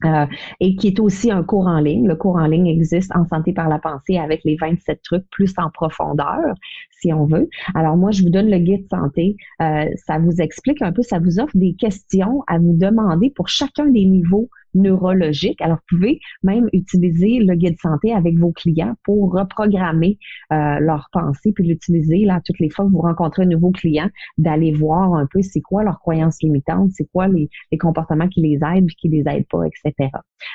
[0.05, 0.25] Euh,
[0.59, 2.07] et qui est aussi un cours en ligne.
[2.07, 5.53] Le cours en ligne existe en santé par la pensée avec les 27 trucs plus
[5.57, 6.55] en profondeur,
[6.99, 7.47] si on veut.
[7.75, 9.37] Alors moi, je vous donne le guide santé.
[9.61, 13.47] Euh, ça vous explique un peu, ça vous offre des questions à vous demander pour
[13.47, 15.61] chacun des niveaux neurologique.
[15.61, 20.17] Alors, vous pouvez même utiliser le guide santé avec vos clients pour reprogrammer
[20.51, 24.09] euh, leurs pensées, puis l'utiliser là toutes les fois que vous rencontrez un nouveau client,
[24.37, 27.49] d'aller voir un peu c'est quoi leurs croyances limitantes, c'est quoi les,
[27.79, 30.09] comportements qui les aident puis qui les aident pas, etc.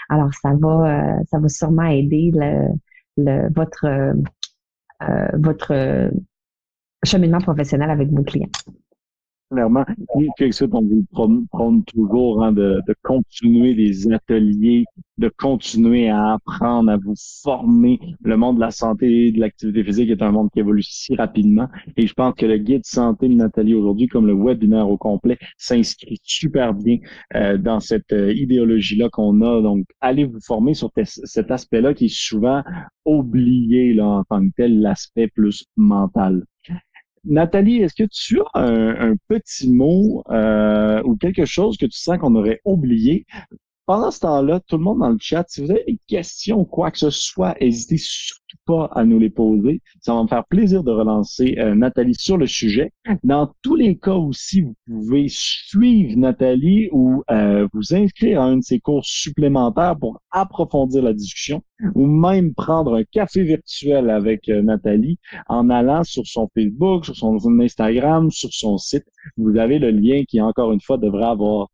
[0.09, 2.33] Alors, ça va, euh, ça va sûrement aider
[3.17, 3.87] votre
[5.01, 6.11] euh, votre
[7.05, 8.49] cheminement professionnel avec vos clients
[9.51, 9.85] clairement.
[10.41, 14.85] Et ça, on vous prendre toujours hein, de, de, continuer les ateliers,
[15.19, 17.99] de continuer à apprendre, à vous former.
[18.23, 21.15] Le monde de la santé et de l'activité physique est un monde qui évolue si
[21.17, 21.69] rapidement.
[21.97, 25.39] Et je pense que le guide santé de Nathalie aujourd'hui, comme le webinaire au complet,
[25.57, 26.99] s'inscrit super bien
[27.35, 29.63] euh, dans cette euh, idéologie-là qu'on a.
[29.63, 32.63] Donc, allez vous former sur cet aspect-là qui est souvent
[33.05, 36.45] oublié là, en tant que tel, l'aspect plus mental.
[37.25, 42.19] Nathalie, est-ce que tu as un, petit mot euh, ou quelque chose que tu sens
[42.19, 43.27] qu'on aurait oublié?
[43.89, 46.91] Pendant ce temps-là, tout le monde dans le chat, si vous avez des questions, quoi
[46.91, 49.81] que ce soit, n'hésitez surtout pas à nous les poser.
[50.03, 52.93] Ça va me faire plaisir de relancer euh, Nathalie sur le sujet.
[53.25, 58.59] Dans tous les cas aussi, vous pouvez suivre Nathalie ou euh, vous inscrire à un
[58.59, 61.63] de ses cours supplémentaires pour approfondir la discussion
[61.95, 67.17] ou même prendre un café virtuel avec euh, Nathalie en allant sur son Facebook, sur
[67.17, 69.07] son Instagram, sur son site.
[69.39, 71.69] Vous avez le lien qui, encore une fois, devrait avoir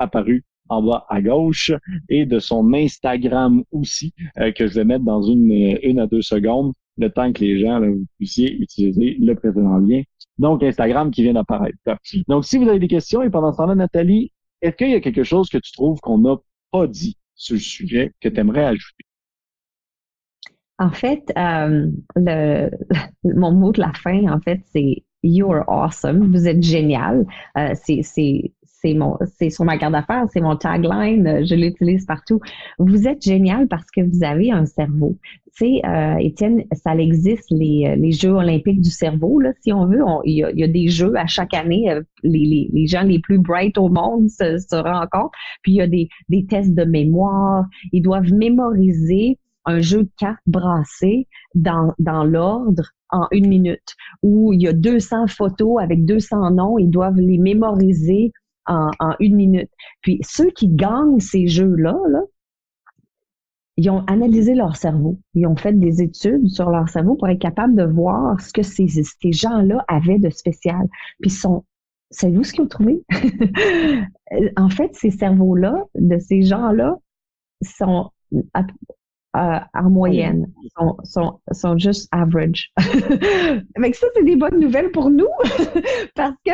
[0.00, 1.72] apparu en bas à gauche
[2.08, 5.50] et de son Instagram aussi, euh, que je vais mettre dans une,
[5.82, 10.02] une à deux secondes, le temps que les gens vous puissiez utiliser le précédent lien.
[10.38, 11.78] Donc, Instagram qui vient d'apparaître.
[12.28, 15.00] Donc, si vous avez des questions, et pendant ce temps-là, Nathalie, est-ce qu'il y a
[15.00, 16.36] quelque chose que tu trouves qu'on n'a
[16.70, 19.04] pas dit sur le sujet que tu aimerais ajouter?
[20.78, 21.88] En fait, euh,
[23.24, 26.30] mon mot de la fin, en fait, c'est You're awesome.
[26.32, 27.26] Vous êtes génial.
[27.56, 28.52] Euh, c'est
[28.84, 32.40] c'est mon, c'est sur ma carte d'affaires, c'est mon tagline, euh, je l'utilise partout.
[32.78, 35.16] Vous êtes génial parce que vous avez un cerveau.
[35.56, 39.72] Tu sais, euh, Étienne, ça existe les, euh, les Jeux olympiques du cerveau, là, si
[39.72, 40.02] on veut.
[40.24, 42.00] Il y, a, des jeux à chaque année.
[42.22, 45.30] les, les, les, gens les plus bright au monde se, se rencontrent.
[45.62, 47.64] Puis il y a des, des tests de mémoire.
[47.92, 54.52] Ils doivent mémoriser un jeu de cartes brassées dans, dans l'ordre en une minute, où
[54.52, 58.32] il y a 200 photos avec 200 noms, ils doivent les mémoriser
[58.66, 58.90] en,
[59.20, 59.70] une minute.
[60.00, 62.20] Puis ceux qui gagnent ces jeux-là, là,
[63.76, 65.18] ils ont analysé leur cerveau.
[65.34, 68.62] Ils ont fait des études sur leur cerveau pour être capables de voir ce que
[68.62, 70.86] ces, ces gens-là avaient de spécial.
[71.20, 71.64] Puis sont,
[72.10, 73.02] savez-vous ce qu'ils ont trouvé?
[74.56, 76.96] en fait, ces cerveaux-là, de ces gens-là,
[77.62, 78.10] sont
[79.34, 82.72] en moyenne, sont, sont, sont juste average.
[83.78, 85.28] Mais ça, c'est des bonnes nouvelles pour nous
[86.14, 86.52] parce que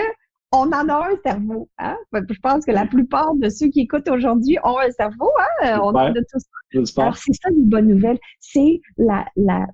[0.52, 1.68] on en a un cerveau.
[1.78, 1.96] Hein?
[2.12, 5.30] Je pense que la plupart de ceux qui écoutent aujourd'hui ont un cerveau.
[5.62, 5.78] Hein?
[5.82, 7.02] On a de tout ça.
[7.02, 8.18] Alors, c'est ça une bonne nouvelle.
[8.40, 9.66] C'est la, la,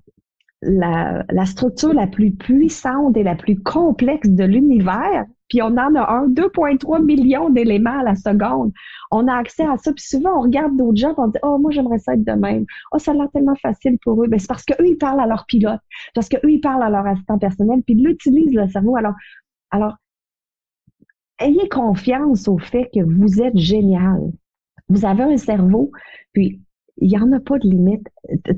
[0.61, 5.25] la, la structure la plus puissante et la plus complexe de l'univers.
[5.49, 8.71] Puis on en a un, 2,3 millions d'éléments à la seconde.
[9.11, 9.93] On a accès à ça.
[9.93, 12.33] Puis souvent, on regarde d'autres gens et on dit Oh, moi, j'aimerais ça être de
[12.33, 12.65] même.
[12.91, 14.27] Oh, ça a l'air tellement facile pour eux.
[14.27, 15.79] Ben, c'est parce qu'eux, ils parlent à leur pilote.
[16.13, 17.81] Parce qu'eux, ils parlent à leur assistant personnel.
[17.83, 18.97] Puis ils utilisent le cerveau.
[18.97, 19.13] Alors,
[19.71, 19.95] alors,
[21.39, 24.31] ayez confiance au fait que vous êtes génial.
[24.89, 25.91] Vous avez un cerveau,
[26.33, 26.61] puis
[26.97, 28.07] il n'y en a pas de limite.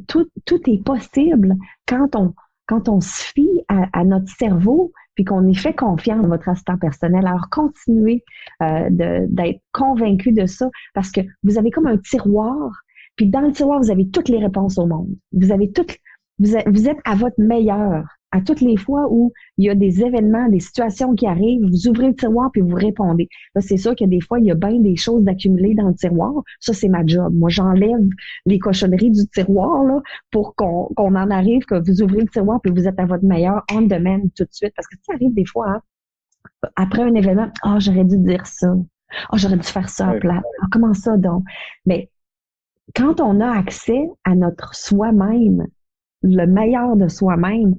[0.08, 1.56] Tout, tout est possible
[1.88, 2.34] quand on,
[2.68, 6.78] quand on se fie à, notre cerveau, puis qu'on y fait confiance à votre assistant
[6.78, 7.26] personnel.
[7.26, 8.24] Alors, continuez
[8.62, 12.72] euh, d'être convaincu de ça parce que vous avez comme un tiroir,
[13.16, 15.10] puis dans le tiroir, vous avez toutes les réponses au monde.
[15.34, 15.98] Vous avez toutes,
[16.38, 20.48] vous êtes à votre meilleur à toutes les fois où il y a des événements,
[20.50, 23.28] des situations qui arrivent, vous ouvrez le tiroir puis vous répondez.
[23.56, 25.96] Là, c'est sûr que des fois, il y a bien des choses d'accumuler dans le
[25.96, 26.34] tiroir.
[26.60, 27.34] Ça, c'est ma job.
[27.34, 28.08] Moi, j'enlève
[28.46, 30.02] les cochonneries du tiroir là,
[30.32, 33.64] pour qu'on en arrive, que vous ouvrez le tiroir puis vous êtes à votre meilleur
[33.72, 34.74] on demain tout de suite.
[34.76, 35.82] Parce que ça arrive des fois, hein,
[36.76, 38.74] après un événement, ah, oh, j'aurais dû dire ça.
[39.12, 40.42] Ah, oh, j'aurais dû faire ça à plat.
[40.62, 41.44] Ah, comment ça donc?
[41.86, 42.10] Mais
[42.96, 45.66] quand on a accès à notre soi-même,
[46.22, 47.76] le meilleur de soi-même,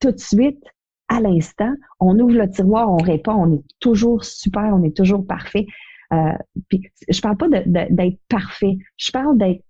[0.00, 0.62] tout de suite,
[1.08, 5.26] à l'instant, on ouvre le tiroir, on répond, on est toujours super, on est toujours
[5.26, 5.66] parfait.
[6.12, 6.32] Euh,
[6.68, 9.62] puis, je parle pas d'être parfait, je parle d'être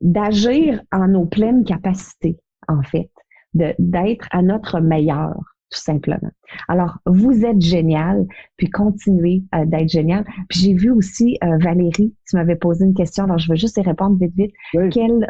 [0.00, 2.36] d'agir en nos pleines capacités,
[2.68, 3.10] en fait,
[3.54, 5.34] d'être à notre meilleur,
[5.70, 6.30] tout simplement.
[6.68, 10.24] Alors, vous êtes génial, puis continuez euh, d'être génial.
[10.48, 13.78] Puis j'ai vu aussi euh, Valérie, tu m'avais posé une question, alors je veux juste
[13.78, 14.52] y répondre vite, vite.
[14.92, 15.26] quelle,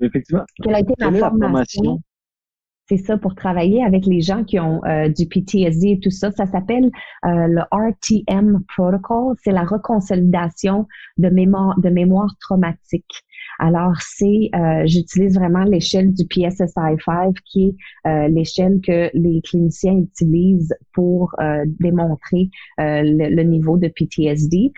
[0.00, 0.44] Effectivement.
[0.62, 2.00] quelle a été ma formation?
[2.88, 6.30] C'est ça pour travailler avec les gens qui ont euh, du PTSD et tout ça.
[6.32, 6.90] Ça s'appelle
[7.26, 9.36] euh, le RTM Protocol.
[9.44, 10.86] C'est la reconsolidation
[11.18, 13.24] de mémoire, de mémoire traumatique.
[13.58, 20.74] Alors, c'est, euh, j'utilise vraiment l'échelle du PSSI-5, qui est l'échelle que les cliniciens utilisent
[20.94, 21.34] pour
[21.80, 24.72] démontrer le, niveau de PTSD.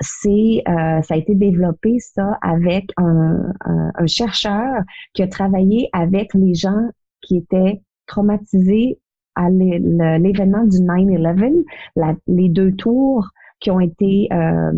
[0.00, 4.82] c'est, ça a été développé ça avec un, un chercheur
[5.14, 6.90] qui a travaillé avec les gens
[7.26, 8.98] qui étaient traumatisés
[9.34, 11.64] à l'événement du 9-11,
[12.26, 13.28] les deux tours
[13.60, 14.72] qui ont été euh,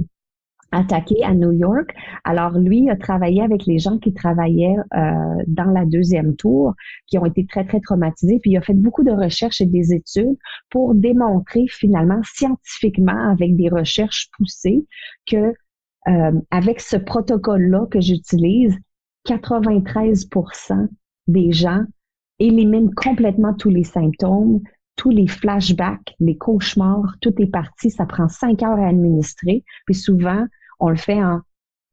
[0.72, 1.94] attaqués à New York.
[2.24, 6.74] Alors, lui a travaillé avec les gens qui travaillaient euh, dans la deuxième tour,
[7.07, 8.38] qui ont été très, très traumatisés.
[8.40, 10.36] Puis, il a fait beaucoup de recherches et des études
[10.70, 14.84] pour démontrer finalement scientifiquement, avec des recherches poussées,
[15.26, 15.55] que
[16.09, 18.76] euh, avec ce protocole-là que j'utilise,
[19.26, 20.88] 93%
[21.26, 21.84] des gens
[22.39, 24.61] élimine complètement tous les symptômes,
[24.97, 27.91] tous les flashbacks, les cauchemars, tout est parti.
[27.91, 29.64] Ça prend cinq heures à administrer.
[29.86, 30.45] Puis souvent,
[30.80, 31.41] on le fait en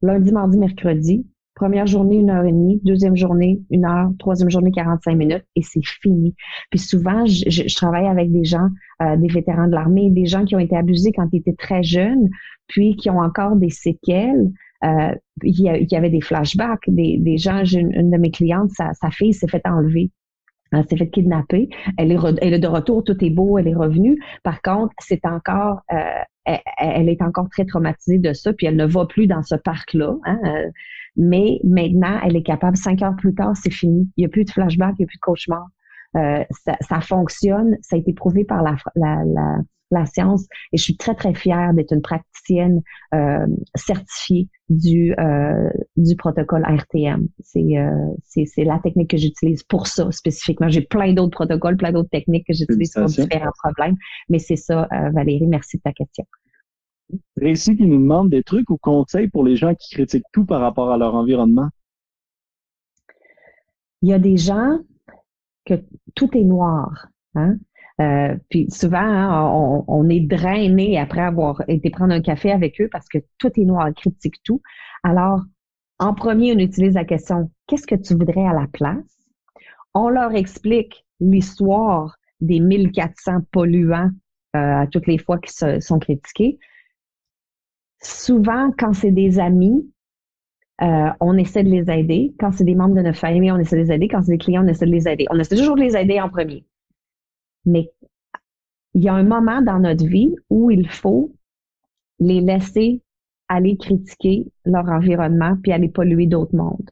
[0.02, 1.26] lundi, mardi, mercredi.
[1.54, 2.80] Première journée, une heure et demie.
[2.84, 4.10] Deuxième journée, une heure.
[4.18, 5.44] Troisième journée, 45 minutes.
[5.54, 6.34] Et c'est fini.
[6.70, 8.68] Puis souvent, je, travaille avec des gens,
[9.00, 11.82] euh, des vétérans de l'armée, des gens qui ont été abusés quand ils étaient très
[11.82, 12.28] jeunes,
[12.66, 14.50] puis qui ont encore des séquelles.
[14.84, 18.92] Euh, il, y avait des flashbacks, des, des gens, une, une de mes clientes, sa,
[18.92, 20.10] sa fille s'est fait enlever
[20.72, 21.68] elle s'est fait kidnapper.
[21.96, 24.18] Elle est, elle est de retour, tout est beau, elle est revenue.
[24.42, 28.86] Par contre, c'est encore, euh, elle, est encore très traumatisée de ça, puis elle ne
[28.86, 30.14] va plus dans ce parc-là.
[30.24, 30.70] Hein, euh,
[31.16, 34.08] mais maintenant, elle est capable, cinq heures plus tard, c'est fini.
[34.16, 35.66] Il n'y a plus de flashback, il n'y a plus de cauchemar.
[36.16, 39.58] Euh, ça, ça, fonctionne, ça a été prouvé par la, la, la,
[39.90, 42.82] la science et je suis très, très fière d'être une praticienne
[43.14, 47.28] euh, certifiée du, euh, du protocole RTM.
[47.56, 47.90] Euh,
[48.24, 50.68] c'est c'est la technique que j'utilise pour ça spécifiquement.
[50.68, 53.96] J'ai plein d'autres protocoles, plein d'autres techniques que j'utilise pour différents problèmes,
[54.28, 56.24] mais c'est ça, Valérie, merci de ta question.
[57.36, 60.60] Récit qui nous demande des trucs ou conseils pour les gens qui critiquent tout par
[60.60, 61.68] rapport à leur environnement?
[64.02, 64.80] Il y a des gens
[65.64, 65.74] que
[66.14, 67.08] tout est noir.
[67.34, 67.58] Hein?
[68.00, 72.88] Euh, puis souvent, hein, on, est drainé après avoir été prendre un café avec eux
[72.92, 74.60] parce que tout est noir, critique tout.
[75.02, 75.40] Alors,
[75.98, 79.18] en premier, on utilise la question qu'est-ce que tu voudrais à la place?
[79.94, 84.10] On leur explique l'histoire des 1400 polluants
[84.54, 86.58] euh, à toutes les fois qui sont critiqués.
[88.02, 89.90] Souvent, quand c'est des amis,
[90.82, 92.34] euh, on essaie de les aider.
[92.38, 94.08] Quand c'est des membres de notre famille, on essaie de les aider.
[94.08, 95.26] Quand c'est des clients, on essaie de les aider.
[95.30, 96.66] On essaie toujours de les aider en premier.
[97.66, 97.92] Mais
[98.94, 101.34] il y a un moment dans notre vie où il faut
[102.18, 103.02] les laisser
[103.48, 106.90] aller critiquer leur environnement puis aller polluer d'autres mondes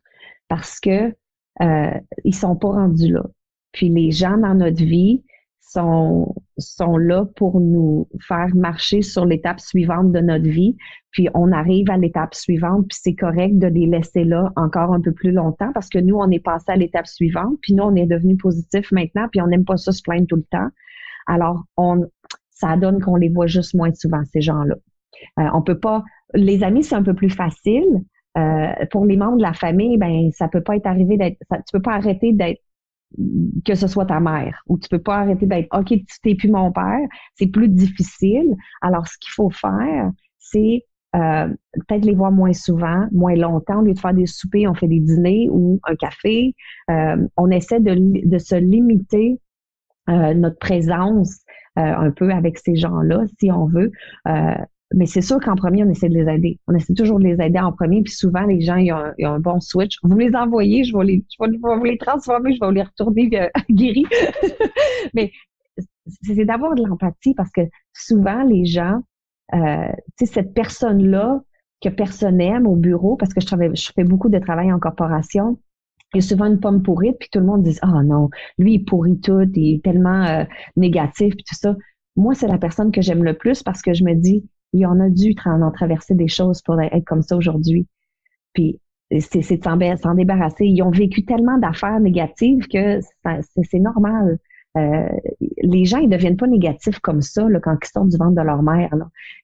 [0.49, 1.15] parce que
[1.63, 3.25] euh, ils sont pas rendus là.
[3.73, 5.25] Puis les gens dans notre vie
[5.61, 10.77] sont sont là pour nous faire marcher sur l'étape suivante de notre vie.
[11.11, 15.01] Puis on arrive à l'étape suivante, puis c'est correct de les laisser là encore un
[15.01, 17.95] peu plus longtemps parce que nous, on est passé à l'étape suivante, puis nous, on
[17.95, 20.69] est devenu positif maintenant, puis on n'aime pas ça se plaindre tout le temps.
[21.27, 22.05] Alors, on,
[22.51, 24.77] ça donne qu'on les voit juste moins souvent, ces gens-là.
[25.39, 26.03] Euh, on peut pas.
[26.35, 28.03] Les amis, c'est un peu plus facile.
[28.37, 31.39] Euh, pour les membres de la famille, ben ça peut pas être arrivé d'être.
[31.51, 32.61] Tu peux pas arrêter d'être
[33.65, 36.51] que ce soit ta mère ou tu peux pas arrêter d'être ok tu t'es plus
[36.51, 38.55] mon père c'est plus difficile.
[38.83, 40.85] Alors ce qu'il faut faire c'est
[41.17, 41.49] euh,
[41.87, 43.81] peut-être les voir moins souvent moins longtemps.
[43.81, 46.55] Au lieu de faire des soupers on fait des dîners ou un café.
[46.91, 49.41] Euh, on essaie de, de se limiter
[50.09, 51.41] euh, notre présence
[51.77, 53.91] un peu avec ces gens-là si on veut
[54.93, 56.59] mais c'est sûr qu'en premier, on essaie de les aider.
[56.69, 59.41] On essaie toujours de les aider en premier, puis souvent, les gens, ils ont, un
[59.41, 59.99] bon switch.
[60.03, 63.29] Vous les envoyez, je vais, les, je vais, les transformer, je vais vous les retourner
[63.71, 64.07] guéris.
[65.15, 65.33] mais
[66.23, 67.63] c'est d'avoir de l'empathie parce que
[67.93, 69.01] souvent, les gens,
[69.55, 71.43] euh, tu sais, cette personne-là
[71.81, 74.79] que personne n'aime au bureau, parce que je, travaille, je fais beaucoup de travail en
[74.79, 75.59] corporation,
[76.15, 78.31] il y a souvent une pomme pourrie, puis tout le monde dit Ah oh non,
[78.59, 80.45] lui, il pourrit tout, il est tellement euh,
[80.77, 81.75] négatif, puis tout ça.
[82.17, 84.45] Moi, c'est la personne que j'aime le plus parce que je me dis
[84.75, 87.87] il en a dû en traverser des choses pour être comme ça aujourd'hui.
[88.53, 88.81] Puis
[89.21, 90.67] c'est de s'en débarrasser.
[90.67, 93.01] Ils ont vécu tellement d'affaires négatives que
[93.63, 94.39] c'est normal.
[94.77, 95.09] Euh,
[95.63, 98.43] les gens, ils ne deviennent pas négatifs comme ça quand ils sortent du ventre de
[98.43, 98.93] leur mère.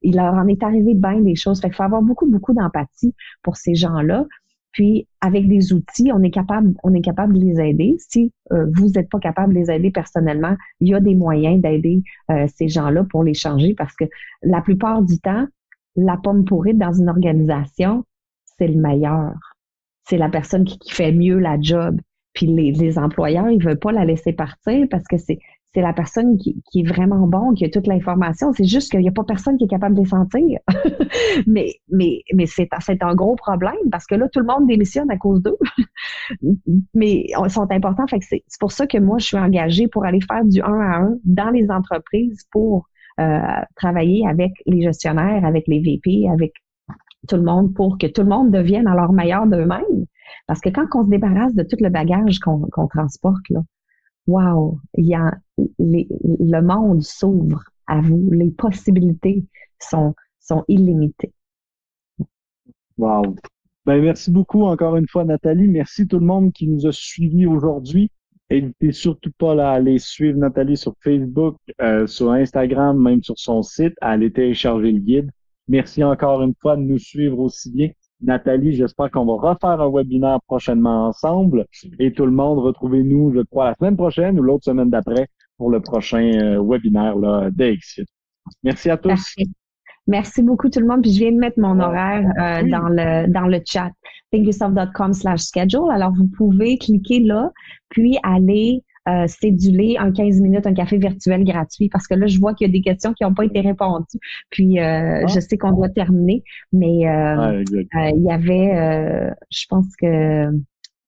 [0.02, 1.60] Il leur en est arrivé bien des choses.
[1.60, 3.14] Qu'il faut avoir beaucoup, beaucoup d'empathie
[3.44, 4.26] pour ces gens-là.
[4.72, 7.96] Puis, avec des outils, on est capable, on est capable de les aider.
[7.98, 11.60] Si euh, vous n'êtes pas capable de les aider personnellement, il y a des moyens
[11.60, 14.04] d'aider euh, ces gens-là pour les changer parce que
[14.42, 15.46] la plupart du temps,
[15.96, 18.04] la pomme pourrie dans une organisation,
[18.58, 19.34] c'est le meilleur.
[20.08, 22.00] C'est la personne qui, fait mieux la job.
[22.32, 25.38] Puis les, les employeurs, ils veulent pas la laisser partir parce que c'est
[25.72, 28.52] c'est la personne qui, qui, est vraiment bon, qui a toute l'information.
[28.52, 30.58] C'est juste qu'il n'y a pas personne qui est capable de les sentir.
[31.46, 35.10] mais mais, mais c'est, c'est un gros problème parce que là, tout le monde démissionne
[35.10, 35.58] à cause d'eux.
[36.94, 38.06] mais ils sont importants.
[38.08, 40.60] Fait que c'est, c'est pour ça que moi, je suis engagée pour aller faire du
[40.60, 42.86] 1 à 1 dans les entreprises pour
[43.20, 43.40] euh,
[43.76, 46.52] travailler avec les gestionnaires, avec les VP, avec
[47.28, 50.06] tout le monde pour que tout le monde devienne leur meilleur d'eux-mêmes.
[50.46, 53.60] Parce que quand on se débarrasse de tout le bagage qu'on, qu'on transporte, là,
[54.26, 55.32] wow, il y a
[55.78, 59.44] le monde s'ouvre à vous, les possibilités
[59.78, 60.14] sont,
[60.68, 61.32] illimitées.
[62.98, 63.36] Wow.
[63.86, 65.68] Ben, merci beaucoup encore une fois, Nathalie.
[65.68, 68.10] Merci tout le monde qui nous a suivis aujourd'hui.
[68.50, 73.62] N'hésitez surtout pas à aller suivre Nathalie sur Facebook, euh, sur Instagram, même sur son
[73.62, 75.30] site, à aller télécharger le guide.
[75.68, 77.90] Merci encore une fois de nous suivre aussi bien.
[78.22, 81.66] Nathalie, j'espère qu'on va refaire un webinaire prochainement ensemble.
[81.98, 85.70] Et tout le monde, retrouvez-nous, je crois, la semaine prochaine ou l'autre semaine d'après pour
[85.70, 88.06] le prochain euh, webinaire là, d'Exit.
[88.62, 89.34] Merci à tous.
[90.06, 90.42] Merci.
[90.42, 91.02] beaucoup tout le monde.
[91.02, 93.90] Puis je viens de mettre mon horaire euh, dans le dans le chat
[94.32, 95.90] thinkisoft.com slash schedule.
[95.90, 97.50] Alors vous pouvez cliquer là,
[97.90, 102.38] puis aller euh, céduler un 15 minutes, un café virtuel gratuit parce que là, je
[102.38, 104.18] vois qu'il y a des questions qui n'ont pas été répondues.
[104.50, 105.26] Puis, euh, ah.
[105.26, 110.50] je sais qu'on doit terminer, mais euh, il y avait, je pense que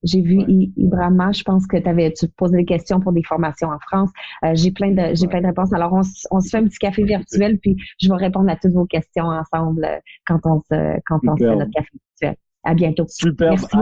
[0.04, 3.78] j'ai vu Ibrahima, je pense que avais, tu posais des questions pour des formations en
[3.78, 4.10] France.
[4.54, 5.72] j'ai plein de j'ai plein de réponses.
[5.74, 8.86] Alors, on, se fait un petit café virtuel, puis je vais répondre à toutes vos
[8.86, 9.86] questions ensemble
[10.26, 12.36] quand on se quand on se fait notre café virtuel.
[12.64, 13.04] À bientôt.
[13.08, 13.50] Super.
[13.50, 13.76] Merci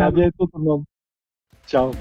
[0.00, 0.84] à bientôt tout le monde.
[1.68, 1.92] Ciao.